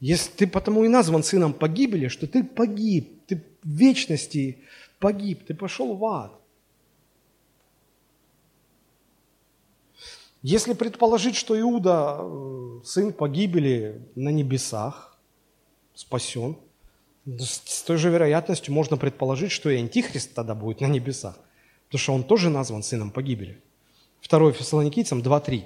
[0.00, 4.58] Если ты потому и назван сыном погибели, что ты погиб, ты в вечности
[4.98, 6.32] погиб, ты пошел в ад.
[10.42, 15.18] Если предположить, что Иуда, э, сын погибели на небесах,
[15.94, 16.56] спасен,
[17.26, 21.36] с той же вероятностью можно предположить, что и Антихрист тогда будет на небесах,
[21.86, 23.58] потому что он тоже назван сыном погибели.
[24.28, 25.64] 2 Фессалоникийцам 2.3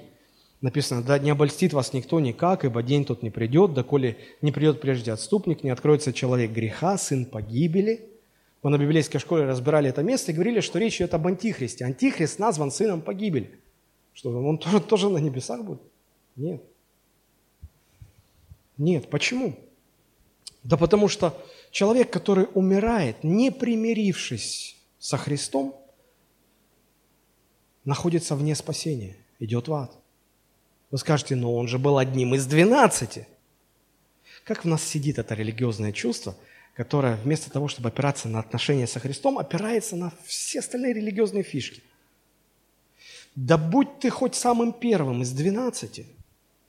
[0.61, 4.81] написано, да не обольстит вас никто никак, ибо день тот не придет, доколе не придет
[4.81, 8.07] прежде отступник, не откроется человек греха, сын погибели.
[8.63, 11.85] Мы на библейской школе разбирали это место и говорили, что речь идет об антихристе.
[11.85, 13.59] Антихрист назван сыном погибели.
[14.13, 15.81] Что, он тоже, тоже на небесах будет?
[16.35, 16.61] Нет.
[18.77, 19.09] Нет.
[19.09, 19.55] Почему?
[20.63, 21.39] Да потому что
[21.71, 25.75] человек, который умирает, не примирившись со Христом,
[27.83, 29.91] находится вне спасения, идет в ад.
[30.91, 33.27] Вы скажете, но он же был одним из двенадцати.
[34.43, 36.35] Как в нас сидит это религиозное чувство,
[36.75, 41.81] которое вместо того, чтобы опираться на отношения со Христом, опирается на все остальные религиозные фишки.
[43.35, 46.05] Да будь ты хоть самым первым из двенадцати,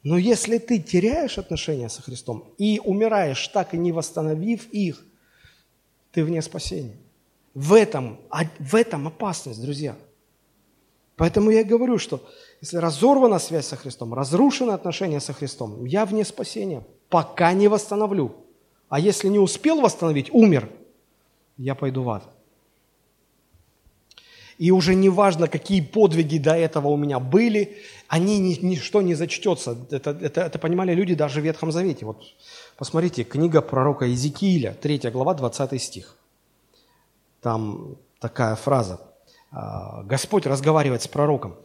[0.03, 5.05] но если ты теряешь отношения со Христом и умираешь, так и не восстановив их,
[6.11, 6.97] ты вне спасения.
[7.55, 8.19] В этом,
[8.59, 9.97] в этом опасность, друзья–
[11.17, 12.21] Поэтому я говорю, что
[12.61, 18.35] если разорвана связь со Христом, разрушено отношения со Христом, я вне спасения, пока не восстановлю.
[18.89, 20.69] А если не успел восстановить, умер,
[21.57, 22.25] я пойду в ад.
[24.63, 27.77] И уже не важно, какие подвиги до этого у меня были,
[28.09, 29.77] они ни, ничто не зачтется.
[29.91, 32.07] Это, это, это понимали люди даже в Ветхом Завете.
[32.07, 32.23] Вот
[32.77, 36.17] посмотрите, книга пророка Иезекииля, 3 глава, 20 стих.
[37.41, 39.01] Там такая фраза–
[39.53, 41.57] а, Господь разговаривает с пророком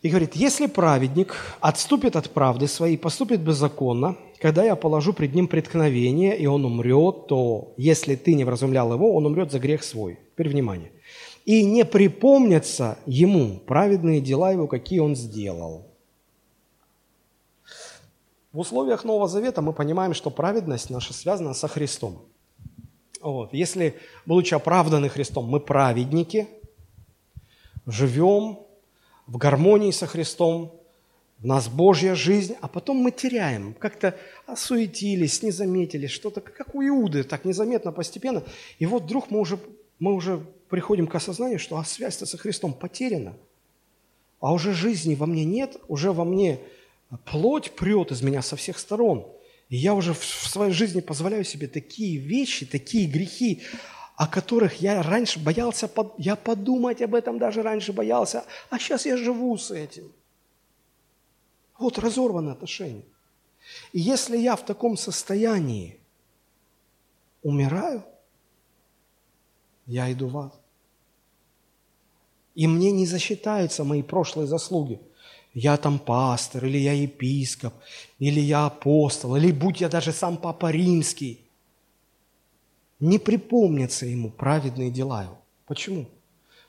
[0.00, 5.46] и говорит, если праведник отступит от правды своей, поступит беззаконно, когда я положу пред ним
[5.46, 10.18] преткновение, и он умрет, то если ты не вразумлял его, он умрет за грех свой.
[10.32, 10.90] Теперь внимание.
[11.44, 15.86] И не припомнятся ему праведные дела его, какие он сделал.
[18.52, 22.22] В условиях Нового Завета мы понимаем, что праведность наша связана со Христом.
[23.20, 23.54] Вот.
[23.54, 23.94] Если,
[24.26, 26.48] будучи оправданы Христом, мы праведники–
[27.86, 28.60] живем
[29.26, 30.78] в гармонии со Христом,
[31.42, 33.74] У нас Божья жизнь, а потом мы теряем.
[33.74, 34.16] Как-то
[34.46, 38.44] осуетились, не заметили, что-то, как у Иуды, так незаметно, постепенно.
[38.78, 39.58] И вот вдруг мы уже,
[39.98, 43.36] мы уже приходим к осознанию, что а связь-то со Христом потеряна.
[44.40, 46.60] А уже жизни во мне нет, уже во мне
[47.26, 49.26] плоть прет из меня со всех сторон.
[49.68, 53.60] И я уже в своей жизни позволяю себе такие вещи, такие грехи,
[54.16, 59.18] о которых я раньше боялся, я подумать об этом даже раньше боялся, а сейчас я
[59.18, 60.10] живу с этим–
[61.82, 63.04] вот разорваны отношения.
[63.92, 66.00] И если я в таком состоянии
[67.42, 68.02] умираю,
[69.86, 70.61] я иду в ад.
[72.54, 75.00] И мне не засчитаются мои прошлые заслуги.
[75.54, 77.74] Я там пастор, или я епископ,
[78.18, 81.40] или я апостол, или будь я даже сам Папа Римский.
[83.00, 85.38] Не припомнятся ему праведные дела его.
[85.66, 86.06] Почему?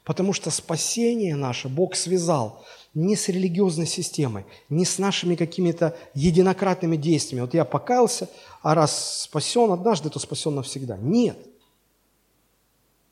[0.04, 6.98] Потому что спасение наше Бог связал не с религиозной системой, не с нашими какими-то единократными
[6.98, 7.42] действиями.
[7.42, 8.30] Вот я покаялся,
[8.62, 10.98] а раз спасен однажды, то спасен навсегда.
[10.98, 11.38] Нет.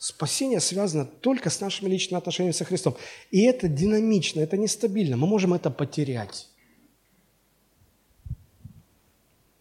[0.02, 2.98] Спасение связано только с нашими личными отношениями со Христом.
[3.30, 5.16] И это динамично, это нестабильно.
[5.16, 6.50] Мы можем это потерять.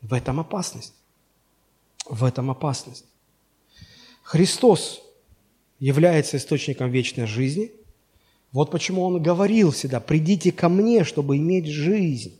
[0.01, 0.95] В этом опасность.
[2.07, 3.05] В этом опасность.
[4.22, 5.03] Христос
[5.78, 7.72] является источником вечной жизни–
[8.53, 12.36] вот почему он говорил всегда, придите ко мне, чтобы иметь жизнь.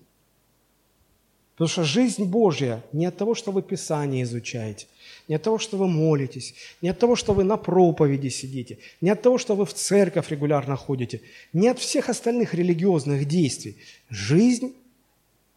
[1.61, 4.87] Потому что жизнь Божья не от того, что вы Писание изучаете,
[5.29, 9.11] не от того, что вы молитесь, не от того, что вы на проповеди сидите, не
[9.11, 11.21] от того, что вы в церковь регулярно ходите,
[11.53, 13.77] не от всех остальных религиозных действий.
[14.09, 14.75] Жизнь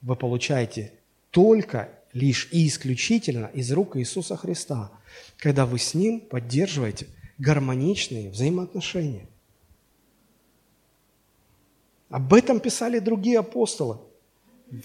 [0.01, 0.91] вы получаете
[1.31, 4.91] только лишь и исключительно из рук Иисуса Христа,
[5.37, 9.25] когда вы с Ним поддерживаете гармоничные взаимоотношения.
[12.09, 13.99] Об этом писали другие апостолы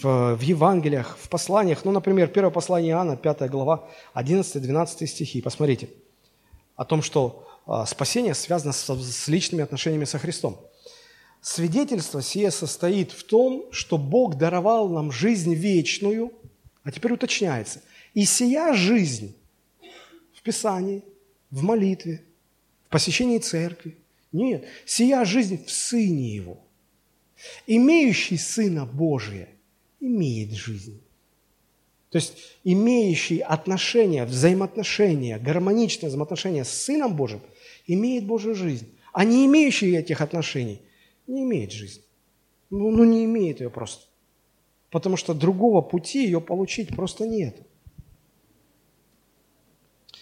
[0.02, 1.84] в, в Евангелиях, в посланиях.
[1.84, 5.40] Ну, например, первое послание Иоанна, 5 глава, 11-12 стихи.
[5.40, 5.88] Посмотрите.
[6.76, 10.60] О том, что а, спасение связано с, с личными отношениями со Христом.
[11.40, 16.32] Свидетельство сие состоит в том, что Бог даровал нам жизнь вечную,
[16.82, 17.80] а теперь уточняется,
[18.14, 19.36] и сия жизнь
[20.34, 21.04] в Писании,
[21.50, 22.22] в молитве,
[22.86, 23.96] в посещении церкви.
[24.32, 26.58] Нет, сия жизнь в Сыне Его–
[27.66, 29.48] Имеющий Сына Божия
[30.00, 31.00] имеет жизнь.
[32.10, 37.40] То есть имеющий отношения, взаимоотношения, гармоничные взаимоотношения с Сыном Божьим
[37.86, 38.88] имеет Божью жизнь.
[39.12, 40.80] А не имеющий этих отношений
[41.26, 42.02] не имеет жизни.
[42.70, 44.04] Ну, ну не имеет ее просто.
[44.90, 47.56] Потому что другого пути ее получить просто нет.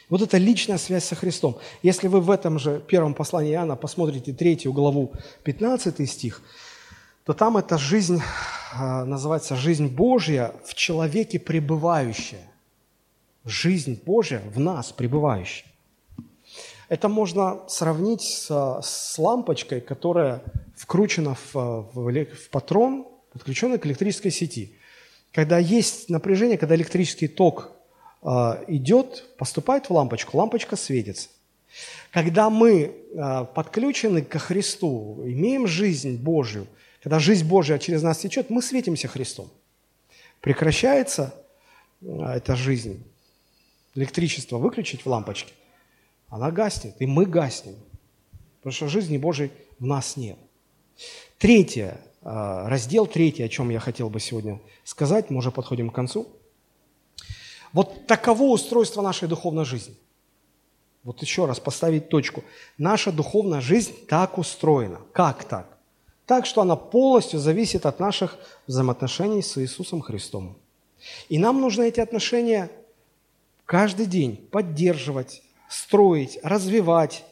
[0.08, 1.58] Вот это личная связь со Христом.
[1.82, 5.12] Если вы в этом же первом послании Иоанна посмотрите третью главу,
[5.42, 6.42] 15 стих,
[7.26, 8.22] то там эта жизнь
[8.72, 12.48] а, называется жизнь Божья в человеке пребывающая.
[13.44, 15.66] Жизнь Божья в нас пребывающая.
[16.88, 18.48] Это можно сравнить с,
[18.80, 20.40] с лампочкой, которая
[20.76, 21.54] вкручена в,
[21.92, 24.76] в, в патрон, подключенный к электрической сети.
[25.32, 27.72] Когда есть напряжение, когда электрический ток
[28.22, 28.28] э,
[28.68, 31.28] идет, поступает в лампочку, лампочка светится.
[32.12, 36.68] Когда мы э, подключены ко Христу, имеем жизнь Божью–
[37.06, 39.48] когда жизнь Божья через нас течет, мы светимся Христом.
[40.40, 41.32] Прекращается
[42.02, 43.00] а, эта жизнь,
[43.94, 45.52] электричество выключить в лампочке,
[46.28, 47.76] она гаснет, и мы гаснем,
[48.58, 50.36] потому что жизни Божьей в нас нет.
[51.38, 55.94] Третье, а, раздел третий, о чем я хотел бы сегодня сказать, мы уже подходим к
[55.94, 56.26] концу.
[57.72, 59.94] Вот таково устройство нашей духовной жизни.
[61.04, 62.42] Вот еще раз поставить точку.
[62.78, 65.02] Наша духовная жизнь так устроена.
[65.12, 65.75] Как так?
[66.26, 70.58] Так что она полностью зависит от наших взаимоотношений с Иисусом Христом.
[71.28, 72.70] И нам нужно эти отношения
[73.64, 77.24] каждый день поддерживать, строить, развивать.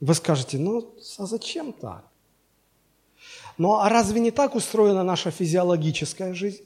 [0.00, 2.04] Вы скажете, ну а зачем так?
[3.58, 6.62] Ну а разве не так устроена наша физиологическая жизнь?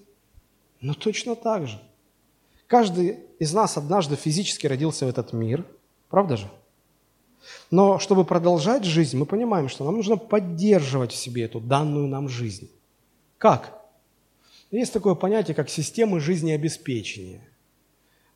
[0.81, 1.81] Ну точно так же.
[2.67, 5.65] Каждый из нас однажды физически родился в этот мир,
[6.11, 6.51] правда же?
[7.71, 12.29] Но чтобы продолжать жизнь, мы понимаем, что нам нужно поддерживать в себе эту данную нам
[12.29, 12.71] жизнь.
[13.39, 13.81] Как?
[14.71, 17.43] Есть такое понятие, как системы жизнеобеспечения.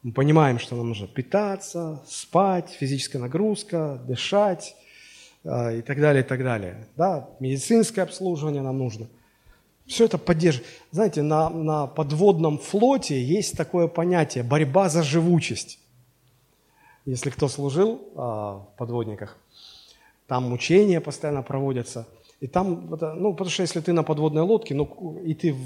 [0.02, 4.76] Мы понимаем, что нам нужно питаться, спать, физическая нагрузка, дышать
[5.42, 6.86] э, и так далее, и так далее.
[6.96, 7.28] Да?
[7.40, 9.08] Медицинское обслуживание нам нужно.
[9.86, 10.68] Все это поддерживает.
[10.92, 15.80] Знаете, на, на подводном флоте есть такое понятие– борьба за живучесть.
[17.08, 19.38] Если кто служил а, в подводниках,
[20.26, 22.06] там мучения постоянно проводятся.
[22.40, 25.56] И там, ну, потому что если ты на подводной лодке, ну, и ты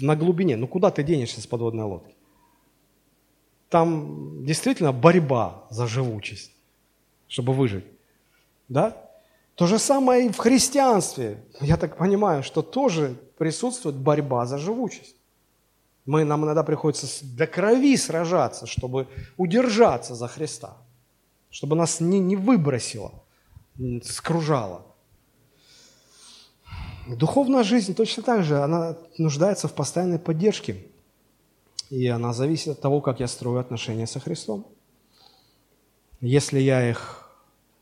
[0.00, 2.14] на глубине, ну, куда ты денешься с подводной лодки?
[3.68, 6.52] Там действительно борьба за живучесть,
[7.26, 7.84] чтобы выжить.
[8.68, 8.96] Да?
[9.56, 11.42] То же самое и в христианстве.
[11.60, 15.15] Я так понимаю, что тоже присутствует борьба за живучесть.
[16.06, 20.76] Мы, нам иногда приходится до крови сражаться, чтобы удержаться за Христа,
[21.50, 23.12] чтобы нас не, не выбросило,
[24.04, 24.86] скружало.
[27.08, 30.86] Духовная жизнь точно так же, она нуждается в постоянной поддержке.
[31.90, 34.66] И она зависит от того, как я строю отношения со Христом.
[36.20, 37.30] Если я их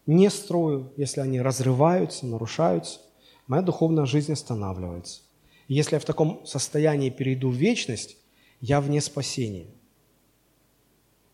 [0.07, 3.01] не строю, если они разрываются, нарушаются,
[3.47, 5.22] моя духовная жизнь останавливается.
[5.68, 8.16] Если я в таком состоянии перейду в вечность,
[8.60, 9.66] я вне спасения.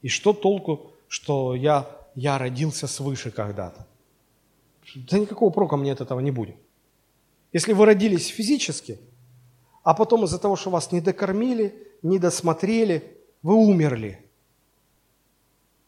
[0.03, 3.87] И что толку, что я, я родился свыше когда-то?
[4.95, 6.57] Да никакого прока мне от этого не будет.
[7.53, 8.99] Если вы родились физически,
[9.83, 14.25] а потом из-за того, что вас не докормили, не досмотрели, вы умерли,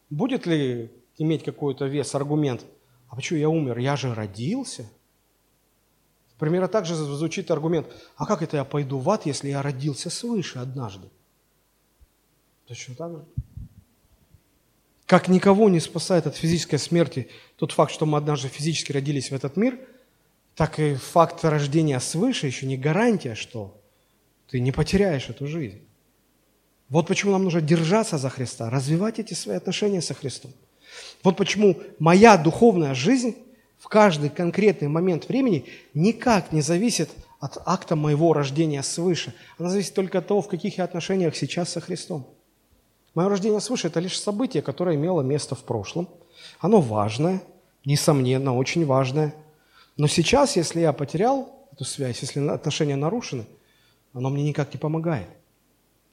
[0.09, 2.65] будет ли иметь какой-то вес аргумент,
[3.07, 4.89] а почему я умер, я же родился?
[6.43, 7.87] Примерно так же звучит аргумент,
[8.17, 11.07] а как это я пойду в ад, если я родился свыше однажды?
[12.67, 13.25] Точно так же.
[15.05, 19.33] Как никого не спасает от физической смерти тот факт, что мы однажды физически родились в
[19.33, 19.79] этот мир,
[20.53, 23.79] так и факт рождения свыше еще не гарантия, что
[24.49, 25.79] ты не потеряешь эту жизнь.
[26.89, 30.51] Вот почему нам нужно держаться за Христа, развивать эти свои отношения со Христом.
[31.23, 33.37] Вот почему моя духовная жизнь
[33.83, 37.09] в каждый конкретный момент времени никак не зависит
[37.41, 39.33] от акта моего рождения свыше.
[39.57, 42.25] Она зависит только от того, в каких я отношениях сейчас со Христом.
[43.13, 46.07] Мое рождение свыше– это лишь событие, которое имело место в прошлом.
[46.59, 47.43] Оно важное,
[47.83, 49.35] несомненно, очень важное.
[49.97, 53.45] Но сейчас, если я потерял эту связь, если отношения нарушены,
[54.13, 55.27] оно мне никак не помогает.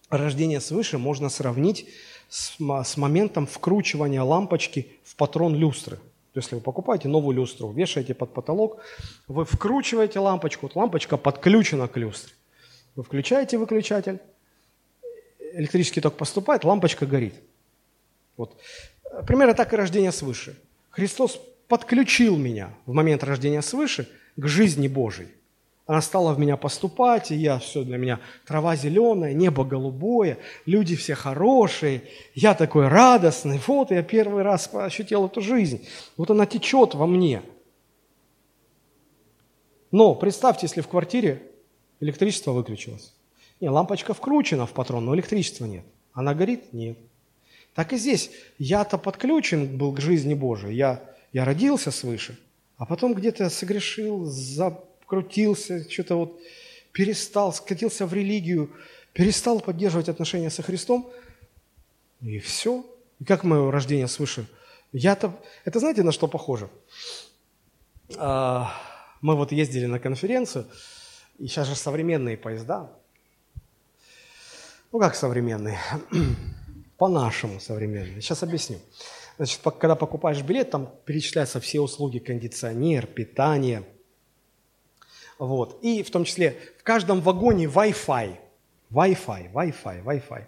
[0.09, 1.87] Рождение свыше можно сравнить
[2.29, 6.01] с, с моментом вкручивания лампочки в патрон люстры.
[6.35, 8.81] Если вы покупаете новую люстру, вешаете под потолок,
[9.27, 12.35] вы вкручиваете лампочку, вот лампочка подключена к люстре.
[12.95, 14.21] Вы включаете выключатель,
[15.53, 17.35] электрический ток поступает, лампочка горит.
[18.37, 18.57] Вот.
[19.27, 20.57] Примерно так и рождение свыше.
[20.91, 25.29] Христос подключил меня в момент рождения свыше к жизни Божией.
[25.87, 30.95] Она стала в меня поступать, и я все для меня трава зеленая, небо голубое, люди
[30.95, 32.03] все хорошие,
[32.35, 33.61] я такой радостный.
[33.67, 35.87] Вот я первый раз ощутил эту жизнь.
[36.17, 37.43] Вот она течет во мне.
[39.91, 41.43] Но представьте, если в квартире
[41.99, 43.13] электричество выключилось.
[43.61, 45.85] Не, лампочка вкручена в патрон, но электричества нет.
[46.13, 46.73] Она горит?
[46.73, 46.99] Нет.
[47.75, 48.31] Так и здесь.
[48.59, 50.75] Я-то подключен был к жизни Божией.
[50.75, 51.03] Я,
[51.33, 52.39] я родился свыше,
[52.77, 54.27] а потом где-то согрешил,
[55.11, 56.41] закрутился, что-то вот
[56.93, 58.71] перестал, скатился в религию,
[59.13, 61.11] перестал поддерживать отношения со Христом.
[62.21, 62.85] И все.
[63.19, 64.47] И как мое рождение свыше?
[64.93, 65.33] Я-то...
[65.65, 66.69] Это знаете, на что похоже?
[68.17, 68.73] А,
[69.21, 70.67] мы вот ездили на конференцию,
[71.39, 72.91] и сейчас же современные поезда,
[74.93, 75.77] ну, как современный?
[76.99, 78.21] По-нашему современный.
[78.21, 78.79] Сейчас объясню.
[79.37, 83.85] Значит, когда покупаешь билет, там перечисляются все услуги, кондиционер, питание.
[85.41, 85.79] Вот.
[85.81, 88.37] И в том числе в каждом вагоне Wi-Fi.
[88.93, 90.45] Wi-Fi, Wi-Fi, Wi-Fi.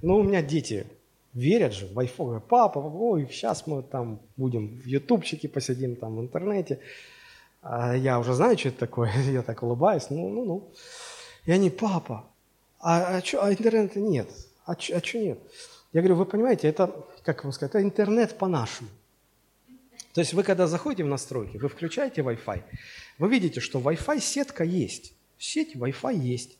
[0.00, 0.86] Ну, у меня дети
[1.34, 2.40] верят же в Wi-Fi.
[2.40, 6.80] Папа, ой, сейчас мы там будем в ютубчике посидим, там в интернете.
[7.60, 9.12] А я уже знаю, что это такое.
[9.30, 10.08] Я так улыбаюсь.
[10.08, 10.72] Ну, ну, ну.
[11.44, 12.24] И они, папа,
[12.80, 14.28] а, а, чё, а интернета нет.
[14.64, 15.38] А, чё, а нет?
[15.92, 16.90] Я говорю, вы понимаете, это,
[17.22, 18.88] как вам сказать, это интернет по-нашему.
[20.14, 22.62] То есть вы когда заходите в настройки, вы включаете Wi-Fi,
[23.18, 26.56] вы видите, что Wi-Fi сетка есть, сеть Wi-Fi есть,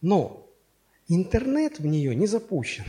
[0.00, 0.46] но
[1.06, 2.84] интернет в нее не запущен.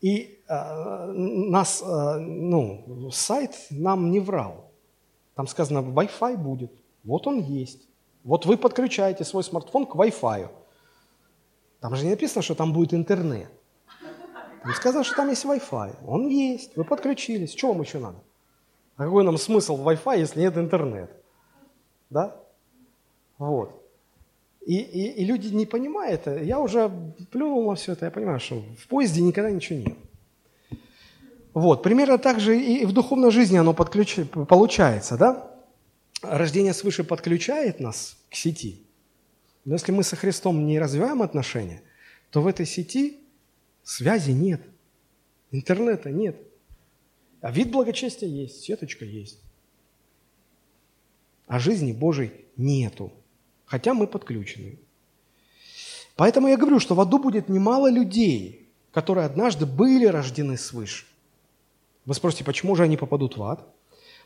[0.00, 4.72] И э, нас, э, ну, сайт нам не врал.
[5.36, 6.72] Там сказано, Wi-Fi будет,
[7.04, 7.88] вот он есть.
[8.24, 10.50] Вот вы подключаете свой смартфон к Wi-Fi.
[11.80, 13.50] Там же не написано, что там будет интернет.
[14.64, 15.96] Там сказано, что там есть Wi-Fi.
[16.06, 17.54] Он есть, вы подключились.
[17.54, 18.18] Чего вам еще надо?
[18.96, 21.12] А какой нам смысл в Wi-Fi, если нет интернета?
[22.10, 22.36] Да?
[23.38, 23.80] Вот.
[24.66, 26.26] И, и, и люди не понимают.
[26.26, 26.90] Я уже
[27.30, 29.98] плюнул на все это, я понимаю, что в поезде никогда ничего нет.
[31.52, 34.18] Вот, примерно так же и в духовной жизни оно подключ...
[34.48, 35.54] получается, да?
[36.24, 38.82] рождение свыше подключает нас к сети,
[39.64, 41.82] но если мы со Христом не развиваем отношения,
[42.30, 43.20] то в этой сети
[43.84, 44.60] связи нет,
[45.50, 46.36] интернета нет.
[47.40, 49.38] А вид благочестия есть, сеточка есть.
[51.46, 53.12] а жизни Божьей нету,
[53.66, 54.78] хотя мы подключены.
[56.16, 61.06] Поэтому я говорю, что в аду будет немало людей, которые однажды были рождены свыше.
[62.06, 63.66] Вы спросите, почему же они попадут в ад?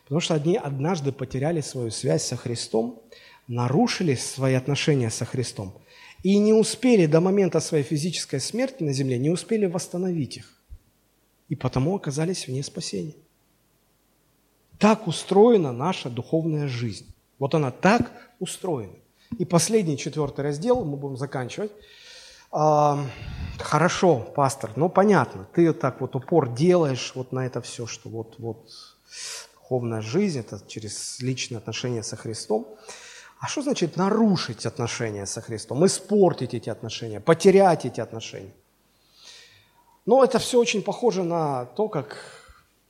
[0.05, 3.03] Потому что они однажды потеряли свою связь со Христом,
[3.49, 5.75] нарушили свои отношения со Христом
[6.23, 10.53] и не успели до момента своей физической смерти на земле, не успели восстановить их.
[11.49, 13.15] И потому оказались вне спасения.
[14.79, 17.07] Так устроена наша духовная жизнь.
[17.39, 18.95] Вот она так устроена.
[19.39, 21.73] И последний, четвертый раздел, мы будем заканчивать.
[22.51, 23.05] А,
[23.59, 28.37] хорошо, пастор, ну понятно, ты так вот упор делаешь вот на это все, что вот,
[28.39, 28.71] вот
[29.55, 32.67] духовная жизнь, это через личные отношения со Христом.
[33.41, 38.53] А что значит нарушить отношения со Христом, испортить эти отношения, потерять эти отношения?
[40.07, 42.17] Ну, это все очень похоже на то, как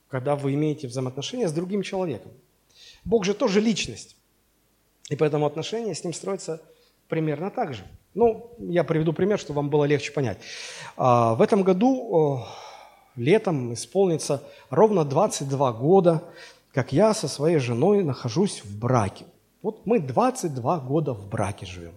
[0.08, 2.32] когда вы имеете взаимоотношения с другим человеком.
[3.04, 4.16] Бог же тоже личность.
[5.10, 6.62] И поэтому отношения с ним строятся
[7.08, 7.84] примерно так же.
[8.14, 10.38] Ну, я приведу пример, чтобы вам было легче понять.
[10.96, 12.46] А, в этом году
[13.16, 16.22] летом исполнится ровно 22 года,
[16.72, 19.26] как я со своей женой нахожусь в браке.
[19.62, 21.94] Вот мы 22 года в браке живем.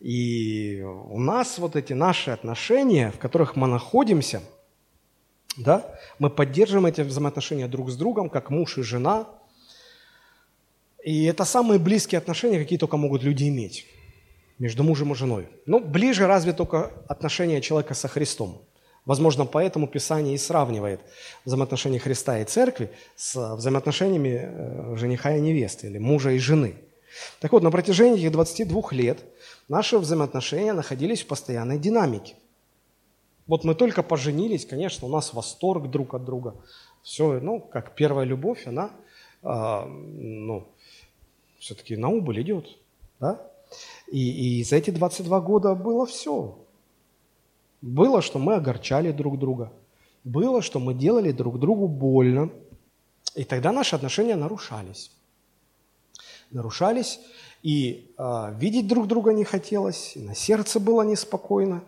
[0.00, 4.42] И у нас вот эти наши отношения, в которых мы находимся,
[5.56, 9.26] да, мы поддерживаем эти взаимоотношения друг с другом, как муж и жена–
[11.08, 13.86] и это самые близкие отношения, какие только могут люди иметь
[14.58, 15.48] между мужем и женой.
[15.64, 18.60] Ну, ближе разве только отношения человека со Христом.
[19.08, 21.00] Возможно, поэтому Писание и сравнивает
[21.46, 26.74] взаимоотношения Христа и Церкви с взаимоотношениями э, жениха и невесты, или мужа и жены.
[27.40, 29.24] Так вот, на протяжении этих 22 лет
[29.66, 32.34] наши взаимоотношения находились в постоянной динамике.
[33.46, 36.54] Вот мы только поженились, конечно, у нас восторг друг от друга.
[37.02, 38.90] Все, ну, как первая любовь, она,
[39.42, 40.68] э, ну,
[41.58, 42.66] все-таки на убыль идет.
[43.20, 43.40] Да?
[44.12, 46.58] И, и за эти 22 года было все.
[47.80, 49.72] Было, что мы огорчали друг друга.
[50.24, 52.50] Было, что мы делали друг другу больно.
[53.34, 55.12] И тогда наши отношения нарушались.
[56.50, 57.20] Нарушались,
[57.62, 61.82] и э, видеть друг друга не хотелось, и на сердце было неспокойно,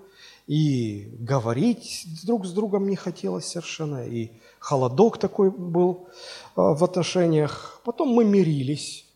[0.47, 6.09] и говорить друг с другом не хотелось совершенно, и холодок такой был э,
[6.57, 7.81] в отношениях.
[7.85, 9.07] Потом мы мирились,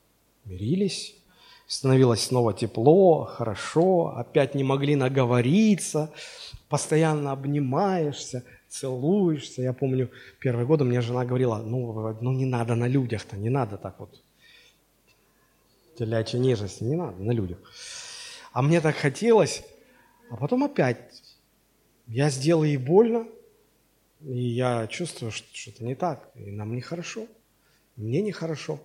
[0.45, 1.15] мирились,
[1.67, 6.11] становилось снова тепло, хорошо, опять не могли наговориться,
[6.75, 9.63] постоянно обнимаешься, целуешься.
[9.63, 10.11] Я помню,
[10.41, 14.21] первые годы мне жена говорила, ну, ну не надо на людях-то, не надо так вот.
[15.97, 17.59] Телячья нежность, не надо на людях.
[18.53, 19.63] А мне так хотелось,
[20.31, 20.99] а потом опять
[22.09, 23.29] я сделал ей больно,
[24.21, 27.29] и я чувствую, что что-то не так, и нам нехорошо,
[27.95, 28.81] мне нехорошо.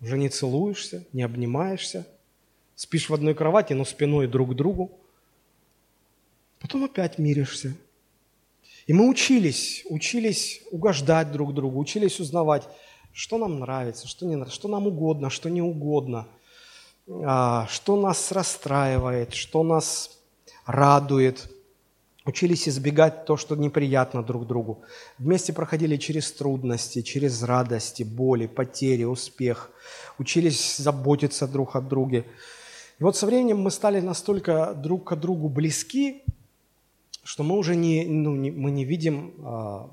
[0.00, 2.06] Уже не целуешься, не обнимаешься,
[2.76, 5.00] спишь в одной кровати, но спиной друг к другу.
[6.64, 7.74] Потом опять миришься.
[8.86, 12.66] И мы учились, учились угождать друг другу, учились узнавать,
[13.12, 16.26] что нам нравится, что не нравится, что нам угодно, что не угодно,
[17.06, 20.18] а, что нас расстраивает, что нас
[20.64, 21.50] радует–
[22.26, 24.82] Учились избегать то, что неприятно друг другу.
[25.18, 29.70] Вместе проходили через трудности, через радости, боли, потери, успех.
[30.18, 32.24] Учились заботиться друг о друге.
[32.98, 36.23] И вот со временем мы стали настолько друг к другу близки,
[37.24, 39.90] что мы уже не, ну, не, мы не видим а,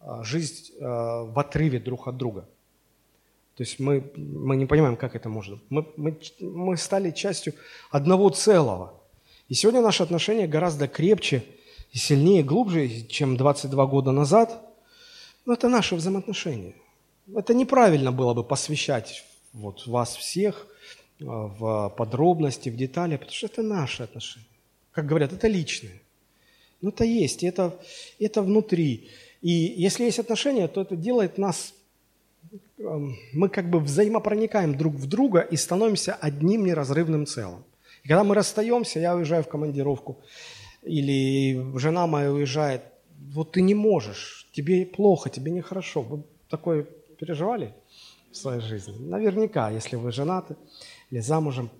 [0.00, 2.48] а, жизнь а, в отрыве друг от друга.
[3.56, 5.58] То есть мы, мы не понимаем, как это можно.
[5.70, 7.54] Мы, мы, мы стали частью
[7.90, 8.92] одного целого.
[9.48, 11.42] И сегодня наши отношения гораздо крепче–
[11.92, 14.62] и сильнее, глубже, чем 22 года назад,
[15.46, 16.74] но это наши взаимоотношения.
[17.34, 20.66] Это неправильно было бы посвящать вот вас всех
[21.20, 24.46] а, в подробности, в детали, потому что это наши отношения.
[24.92, 26.02] Как говорят, это личное.
[26.80, 27.78] Но это есть, это,
[28.18, 29.08] это внутри.
[29.42, 31.74] И если есть отношения, то это делает нас,
[32.78, 37.64] мы как бы взаимопроникаем друг в друга и становимся одним неразрывным целым.
[38.04, 40.18] И когда мы расстаемся, я уезжаю в командировку,
[40.82, 42.82] или жена моя уезжает,
[43.32, 46.02] вот ты не можешь, тебе плохо, тебе нехорошо.
[46.02, 46.86] Вы такое
[47.18, 47.74] переживали
[48.30, 48.94] в своей жизни?
[48.98, 50.56] Наверняка, если вы женаты
[51.10, 51.70] или замужем.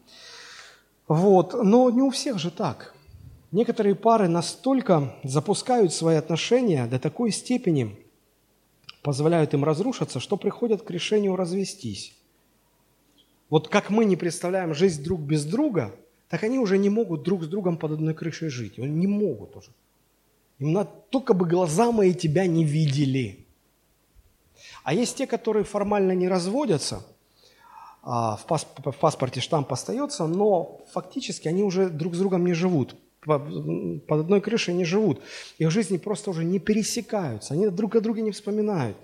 [1.06, 2.95] Вот, но не у всех же так.
[3.56, 7.96] Некоторые пары настолько запускают свои отношения до такой степени,
[9.02, 12.14] позволяют им разрушиться, что приходят к решению развестись.
[13.48, 15.94] Вот как мы не представляем жизнь друг без друга–
[16.28, 18.78] так они уже не могут друг с другом под одной крышей жить.
[18.78, 19.70] Они не могут уже.
[20.58, 23.46] Им надо, только бы глаза мои тебя не видели.
[24.82, 27.04] А есть те, которые формально не разводятся,
[28.02, 32.54] а, в, пасп в паспорте штамп остается, но фактически они уже друг с другом не
[32.54, 32.96] живут,
[33.26, 35.20] под одной крышей не живут.
[35.58, 38.96] Их жизни просто уже не пересекаются, они друг о друге не вспоминают.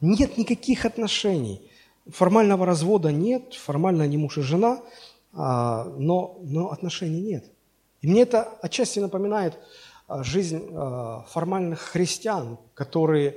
[0.00, 1.70] Нет никаких отношений.
[2.06, 4.82] Формального развода нет, формально они муж и жена,
[5.32, 7.44] а, но, но отношений нет.
[8.02, 9.58] И мне это отчасти напоминает
[10.06, 10.68] а, жизнь
[11.28, 13.36] формальных христиан, которые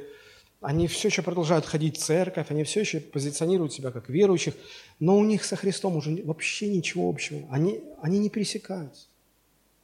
[0.61, 4.55] они все еще продолжают ходить в церковь, они все еще позиционируют себя как верующих,
[4.99, 7.47] но у них со Христом уже вообще ничего общего.
[7.51, 9.06] Они, они не пересекаются.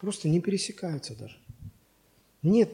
[0.03, 1.37] Просто не пересекаются даже.
[2.41, 2.69] Нет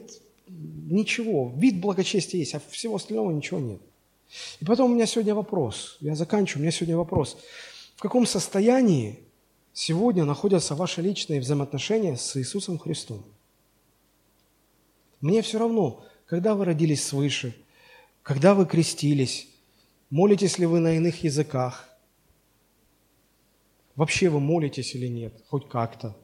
[0.48, 1.52] ничего.
[1.56, 3.80] Вид благочестия есть, а всего остального ничего нет.
[4.58, 5.96] И потом у меня сегодня вопрос.
[6.00, 6.60] Я заканчиваю.
[6.60, 7.38] У меня сегодня вопрос.
[7.94, 9.20] В каком состоянии
[9.72, 13.24] сегодня находятся ваши личные взаимоотношения с Иисусом Христом?
[15.20, 17.54] Мне все равно, когда вы родились свыше–
[18.22, 19.48] когда вы крестились,
[20.10, 21.88] молитесь ли вы на иных языках?
[23.96, 26.16] Вообще вы молитесь или нет, хоть как-то?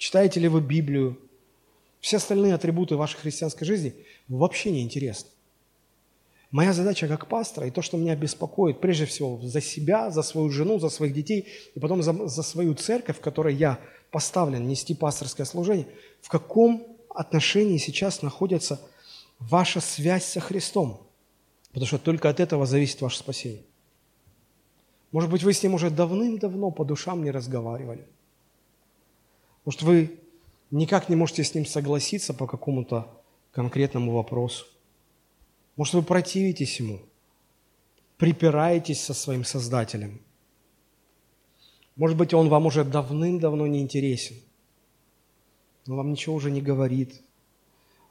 [0.00, 1.18] Читаете ли вы Библию?
[2.00, 3.94] Все остальные атрибуты вашей христианской жизни
[4.28, 5.28] вообще не интересны.
[6.50, 10.48] Моя задача как пастора и то, что меня беспокоит, прежде всего за себя, за свою
[10.48, 13.78] жену, за своих детей, и потом за, за свою церковь, в которой я
[14.10, 15.86] поставлен нести пасторское служение,
[16.22, 18.80] в каком отношении сейчас находятся
[19.38, 21.06] ваша связь со Христом.
[21.72, 23.64] Потому что только от этого зависит ваше спасение.
[25.12, 28.06] Может быть, вы с Ним уже давным-давно по душам не разговаривали.
[29.64, 30.18] Может, вы
[30.70, 33.08] никак не можете с Ним согласиться по какому-то
[33.52, 34.66] конкретному вопросу.
[35.76, 37.00] Может, вы противитесь Ему,
[38.16, 40.20] припираетесь со своим Создателем.
[41.96, 44.36] Может быть, Он вам уже давным-давно не интересен,
[45.86, 47.22] но вам ничего уже не говорит–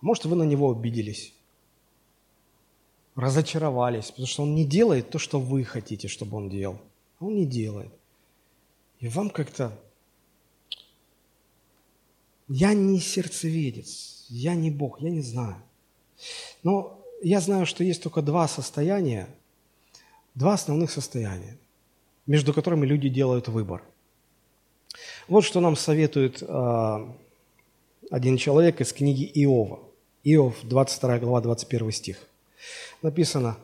[0.02, 1.34] может, вы на него обиделись,
[3.16, 6.80] разочаровались, потому что он не делает то, что вы хотите, чтобы он делал.
[7.20, 7.92] Он не делает.
[9.00, 9.78] И вам как-то...
[12.50, 15.62] Я не сердцеведец, я не Бог, я не знаю.
[16.64, 19.30] Но я знаю, что есть только два состояния,
[20.34, 21.58] два основных состояния,
[22.26, 23.84] между которыми люди делают выбор.
[25.28, 27.14] Вот что нам советует э,
[28.10, 29.80] один человек из книги Иова.
[30.24, 32.18] Иов, 22 глава, 21 стих.
[33.04, 33.58] Написано,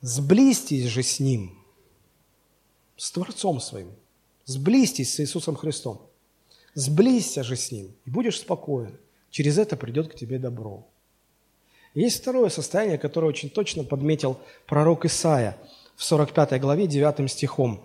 [0.00, 1.56] «Сблизьтесь же с Ним,
[2.96, 3.90] с Творцом Своим,
[4.46, 6.05] сблизьтесь с Иисусом Христом,
[6.76, 8.96] сблизься же с Ним, и будешь спокоен.
[9.30, 10.86] Через это придет к тебе добро».
[11.94, 15.56] Есть второе состояние, которое очень точно подметил пророк Исаия
[15.96, 17.82] в 45 главе 9 стихом.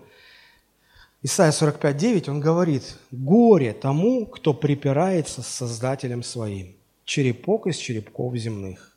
[1.22, 8.36] Исайя 45, 9, он говорит, «Горе тому, кто припирается с Создателем своим» черепок из черепков
[8.36, 8.96] земных.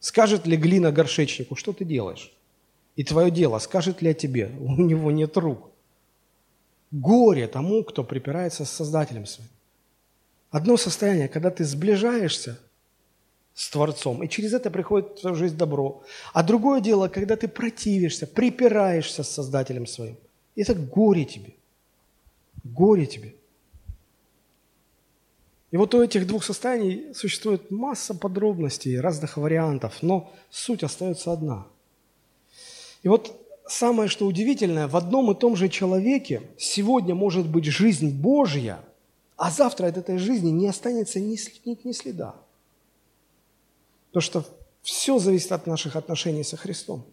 [0.00, 2.32] Скажет ли глина горшечнику, что ты делаешь?
[2.96, 5.70] И твое дело, скажет ли о тебе, у него нет рук.
[6.90, 9.50] Горе тому, кто припирается с Создателем своим.
[10.50, 12.58] Одно состояние, когда ты сближаешься
[13.54, 16.02] с Творцом, и через это приходит в твою жизнь добро.
[16.32, 20.16] А другое дело, когда ты противишься, припираешься с Создателем своим.
[20.56, 21.54] Это горе тебе.
[22.64, 23.34] Горе тебе.
[25.70, 31.66] И вот у этих двух состояний существует масса подробностей, разных вариантов, но суть остается одна.
[33.02, 33.37] И вот
[33.68, 38.80] самое, что удивительное, в одном и том же человеке сегодня может быть жизнь Божья,
[39.36, 42.34] а завтра от этой жизни не останется ни, ни, следа.
[44.08, 44.44] Потому что
[44.82, 47.04] все зависит от наших отношений со Христом.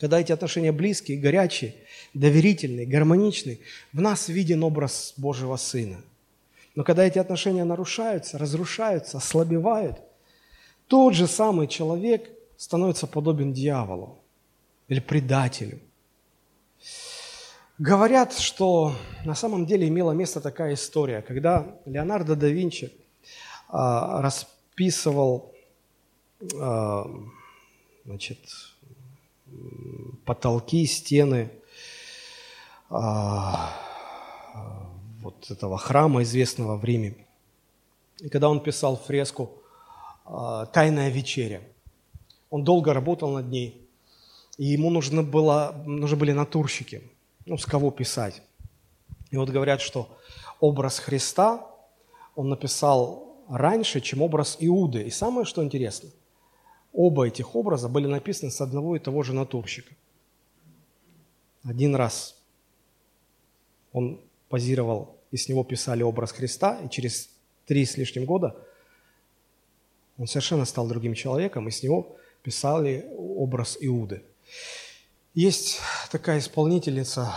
[0.00, 1.74] Когда эти отношения близкие, горячие,
[2.14, 3.58] доверительные, гармоничные,
[3.92, 6.00] в нас виден образ Божьего Сына–
[6.78, 9.96] но когда эти отношения нарушаются, разрушаются, ослабевают,
[10.86, 14.17] тот же самый человек становится подобен дьяволу
[14.88, 15.80] или предателю.
[17.78, 18.94] Говорят, что
[19.24, 22.92] на самом деле имела место такая история, когда Леонардо да Винчи
[23.68, 25.54] а, расписывал
[26.58, 27.08] а,
[28.04, 28.38] значит,
[30.24, 31.52] потолки, стены
[32.90, 33.76] а,
[35.20, 37.14] вот этого храма, известного в Риме.
[38.18, 39.62] И когда он писал фреску
[40.72, 41.62] «Тайная вечеря»,
[42.50, 43.87] он долго работал над ней,
[44.58, 47.02] и ему нужно было, нужны были натурщики,
[47.46, 48.42] ну, с кого писать.
[49.30, 50.18] И вот говорят, что
[50.60, 51.64] образ Христа
[52.34, 55.02] он написал раньше, чем образ Иуды.
[55.04, 56.10] И самое, что интересно,
[56.92, 59.94] оба этих образа были написаны с одного и того же натурщика.
[61.62, 62.36] Один раз
[63.92, 67.30] он позировал, и с него писали образ Христа, и через
[67.66, 68.56] три с лишним года
[70.16, 74.22] он совершенно стал другим человеком, и с него писали образ Иуды.
[75.34, 75.80] Есть
[76.10, 77.32] такая исполнительница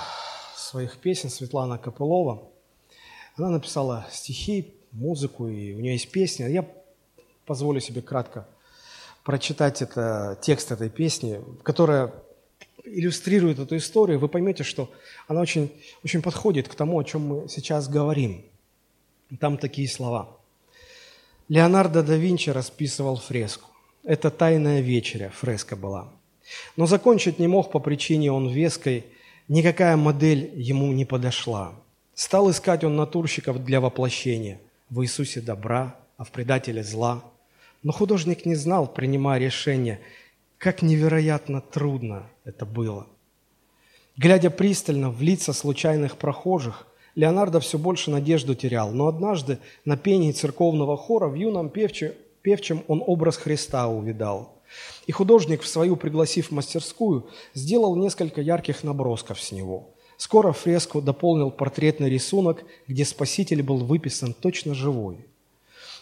[0.55, 2.49] своих песен, Светлана Копылова.
[3.35, 6.47] Она написала стихи, музыку, и у нее есть песня.
[6.47, 6.67] Я
[7.45, 8.47] позволю себе кратко
[9.23, 12.13] прочитать это, текст этой песни, которая
[12.83, 14.19] иллюстрирует эту историю.
[14.19, 14.89] Вы поймете, что
[15.27, 15.71] она очень,
[16.03, 18.43] очень подходит к тому, о чем мы сейчас говорим.
[19.39, 20.37] Там такие слова.
[21.47, 23.69] Леонардо да Винчи расписывал фреску.
[24.03, 26.11] Это «Тайная вечеря» фреска была.
[26.75, 29.05] Но закончить не мог по причине он веской,
[29.47, 31.73] никакая модель ему не подошла.
[32.13, 34.59] Стал искать он натурщиков для воплощения
[34.89, 37.23] в Иисусе добра, а в предателе зла.
[37.83, 39.99] Но художник не знал, принимая решение,
[40.57, 43.07] как невероятно трудно это было.
[44.17, 50.31] Глядя пристально в лица случайных прохожих, Леонардо все больше надежду терял, но однажды на пении
[50.31, 54.60] церковного хора в юном певче, певчем он образ Христа увидал.
[55.07, 59.89] И художник, в свою пригласив мастерскую, сделал несколько ярких набросков с него.
[60.17, 65.25] Скоро фреску дополнил портретный рисунок, где Спаситель был выписан точно живой.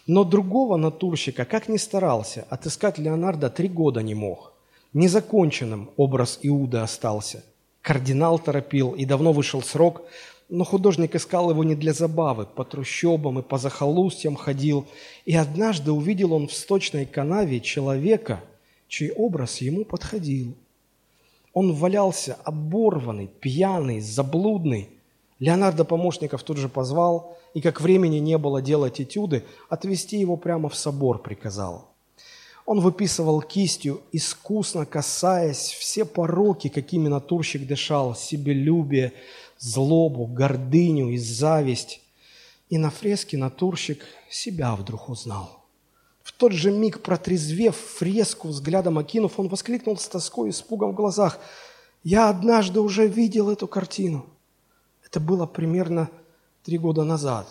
[0.08, 4.54] Но другого натурщика, как ни старался, отыскать Леонардо три года не мог.
[4.94, 7.44] Незаконченным образ Иуда остался.
[7.82, 10.02] Кардинал торопил, и давно вышел срок,
[10.50, 14.88] но художник искал его не для забавы, по трущобам и по захолустьям ходил,
[15.26, 18.42] и однажды увидел он в сточной канаве человека,
[18.90, 20.54] чей образ ему подходил.
[21.54, 24.90] Он валялся оборванный, пьяный, заблудный.
[25.40, 30.68] Леонардо помощников тут же позвал, и как времени не было делать этюды, отвести его прямо
[30.68, 31.90] в собор приказал.
[32.66, 39.14] Он выписывал кистью, искусно касаясь все пороки, какими натурщик дышал, себелюбие,
[39.58, 42.02] злобу, гордыню и зависть.
[42.70, 45.59] И на фреске натурщик себя вдруг узнал.
[46.40, 51.38] Тот же миг, протрезвев, фреску взглядом окинув, он воскликнул с тоской и испугом в глазах.
[52.04, 54.26] «Я однажды уже видел эту картину.
[55.06, 56.10] Это было примерно
[56.64, 57.48] три года назад».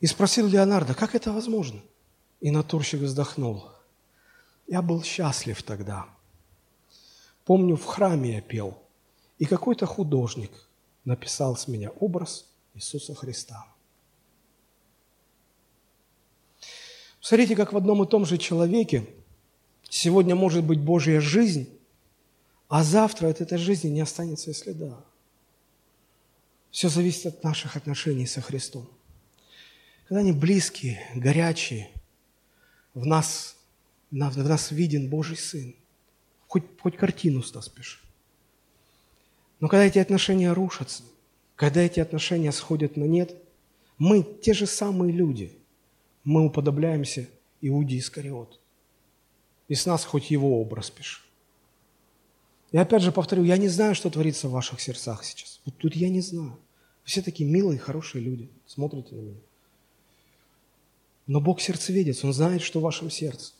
[0.00, 1.80] И спросил Леонардо, как это возможно?
[2.40, 3.68] И натурщик вздохнул.
[4.66, 6.06] Я был счастлив тогда.
[7.44, 8.78] Помню, в храме я пел–
[9.38, 10.50] и какой-то художник
[11.04, 13.66] написал с меня образ Иисуса Христа.
[17.26, 19.04] Смотрите, как в одном и том же человеке
[19.90, 21.68] сегодня может быть Божья жизнь,
[22.68, 25.04] а завтра от этой жизни не останется и следа.
[26.70, 28.88] Все зависит от наших отношений со Христом.
[30.06, 31.90] Когда они близкие, горячие,
[32.94, 33.56] в нас,
[34.12, 35.74] в нас виден Божий Сын.
[36.46, 37.98] Хоть, хоть картину с нас пиши.
[39.58, 41.02] Но когда эти отношения рушатся,
[41.56, 43.34] когда эти отношения сходят на нет,
[43.98, 45.58] мы те же самые люди.
[46.26, 47.28] Мы уподобляемся
[47.60, 48.58] Иуде Искариот.
[49.68, 51.22] И с нас хоть его образ пиши.
[52.72, 55.60] И опять же повторю, я не знаю, что творится в ваших сердцах сейчас.
[55.64, 56.58] Вот тут я не знаю.
[57.04, 58.50] Все такие милые, хорошие люди.
[58.66, 59.40] Смотрите на меня.
[61.28, 63.52] Но Бог сердцеведец, Он знает, что в вашем сердце.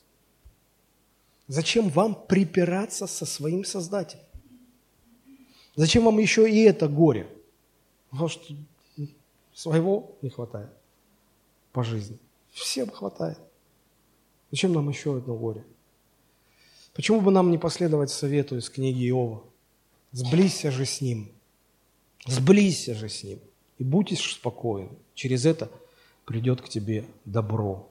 [1.47, 4.24] Зачем вам припираться со своим Создателем?
[5.76, 7.28] Зачем вам еще и это горе?
[8.10, 8.55] Потому что
[9.55, 10.70] своего не хватает
[11.70, 12.18] по жизни.
[12.57, 13.39] Всем хватает.
[14.51, 15.62] Зачем нам еще одно горе?
[16.95, 19.45] Почему бы нам не последовать совету из книги Иова?
[20.12, 21.31] Сблизься же с ним.
[22.27, 23.41] Сблизься же с ним.
[23.77, 24.89] И будешь спокоен.
[25.15, 25.70] Через это
[26.24, 27.91] придет к тебе добро.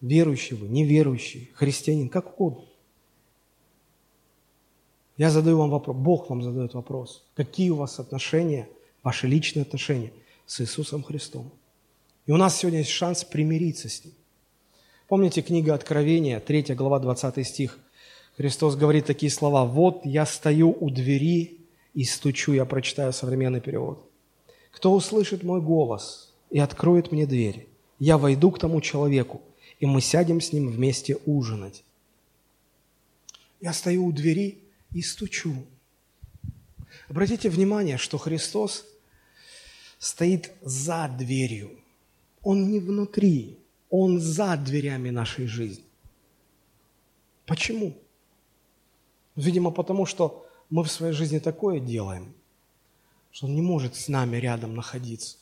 [0.00, 2.68] Верующий вы, неверующий, христианин, как угодно.
[5.16, 8.68] Я задаю вам вопрос, Бог вам задает вопрос, какие у вас отношения,
[9.02, 10.12] ваши личные отношения
[10.46, 11.50] с Иисусом Христом.
[12.26, 14.14] И у нас сегодня есть шанс примириться с Ним.
[15.08, 17.78] Помните книга Откровения, 3 глава, 20 стих.
[18.36, 19.64] Христос говорит такие слова.
[19.64, 21.58] «Вот я стою у двери
[21.94, 22.52] и стучу».
[22.52, 24.08] Я прочитаю современный перевод.
[24.70, 27.66] «Кто услышит мой голос и откроет мне дверь,
[27.98, 29.42] я войду к тому человеку,
[29.80, 31.82] и мы сядем с ним вместе ужинать».
[33.60, 34.58] Я стою у двери
[34.92, 35.54] и стучу.
[37.08, 38.86] Обратите внимание, что Христос
[39.98, 41.79] стоит за дверью.
[42.42, 43.58] Он не внутри,
[43.90, 45.84] Он за дверями нашей жизни.
[47.46, 47.96] Почему?
[49.36, 52.32] Видимо, потому что мы в своей жизни такое делаем,
[53.30, 55.36] что Он не может с нами рядом находиться.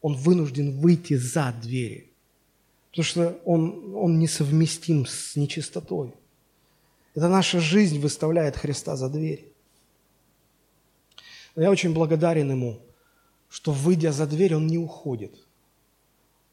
[0.00, 2.10] Он вынужден выйти за двери,
[2.90, 6.14] потому что Он, он несовместим с нечистотой.
[7.14, 9.52] Это наша жизнь выставляет Христа за дверь.
[11.54, 12.80] Но я очень благодарен Ему,
[13.48, 15.43] что, выйдя за дверь, Он не уходит.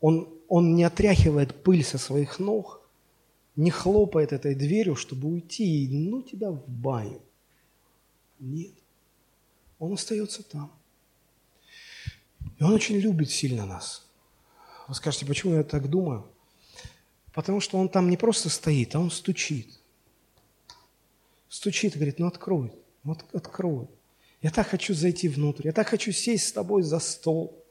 [0.01, 2.81] Он, он не отряхивает пыль со своих ног,
[3.55, 7.21] не хлопает этой дверью, чтобы уйти и ну тебя в баню.
[8.39, 8.73] Нет.
[9.79, 10.71] Он остается там.
[12.59, 14.07] И он очень любит сильно нас.
[14.87, 16.27] Вы скажете, почему я так думаю?
[17.33, 19.79] Потому что он там не просто стоит, а он стучит.
[21.47, 22.73] Стучит и говорит, ну открой,
[23.03, 23.87] ну открой.
[24.41, 27.63] Я так хочу зайти внутрь, я так хочу сесть с тобой за стол.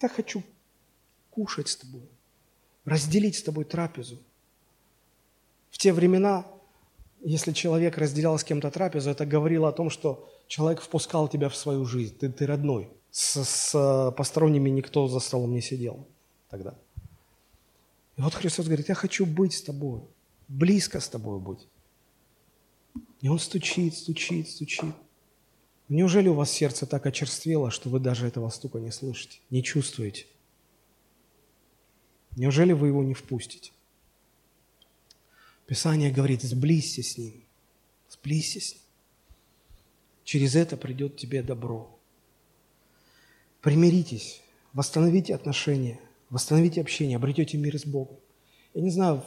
[0.00, 0.42] Я так хочу
[1.36, 2.08] кушать с тобой,
[2.86, 4.18] разделить с тобой трапезу.
[5.70, 6.46] В те времена,
[7.22, 11.56] если человек разделял с кем-то трапезу, это говорило о том, что человек впускал тебя в
[11.56, 12.88] свою жизнь, ты, ты родной.
[13.10, 16.06] С, с посторонними никто за столом не сидел
[16.48, 16.74] тогда.
[18.16, 20.00] И вот Христос говорит, я хочу быть с тобой,
[20.48, 21.68] близко с тобой быть.
[23.20, 24.94] И он стучит, стучит, стучит.
[25.90, 30.26] Неужели у вас сердце так очерствело, что вы даже этого стука не слышите, не чувствуете?
[32.36, 33.72] Неужели вы его не впустите?
[35.66, 37.42] Писание говорит, сблизься с ним,
[38.08, 38.82] сблизься с ним.
[40.22, 41.90] Через это придет тебе добро.
[43.62, 44.42] Примиритесь,
[44.72, 45.98] восстановите отношения,
[46.30, 48.18] восстановите общение, обретете мир с Богом.
[48.74, 49.24] Я не знаю,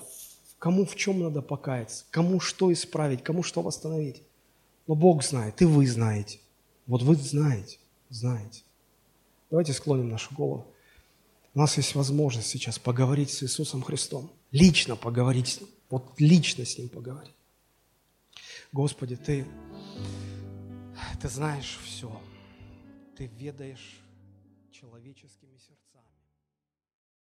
[0.59, 4.21] кому в чем надо покаяться, кому что исправить, кому что восстановить.
[4.87, 6.39] Но Бог знает, и вы знаете.
[6.85, 7.79] Вот вы знаете,
[8.09, 8.63] знаете.
[9.49, 10.67] Давайте склоним нашу голову.
[11.53, 14.31] У нас есть возможность сейчас поговорить с Иисусом Христом.
[14.51, 15.69] Лично поговорить с Ним.
[15.89, 17.33] Вот лично с Ним поговорить.
[18.71, 19.45] Господи, Ты,
[21.21, 22.21] Ты знаешь все.
[23.17, 23.99] Ты ведаешь
[24.71, 25.48] человеческими сердцами.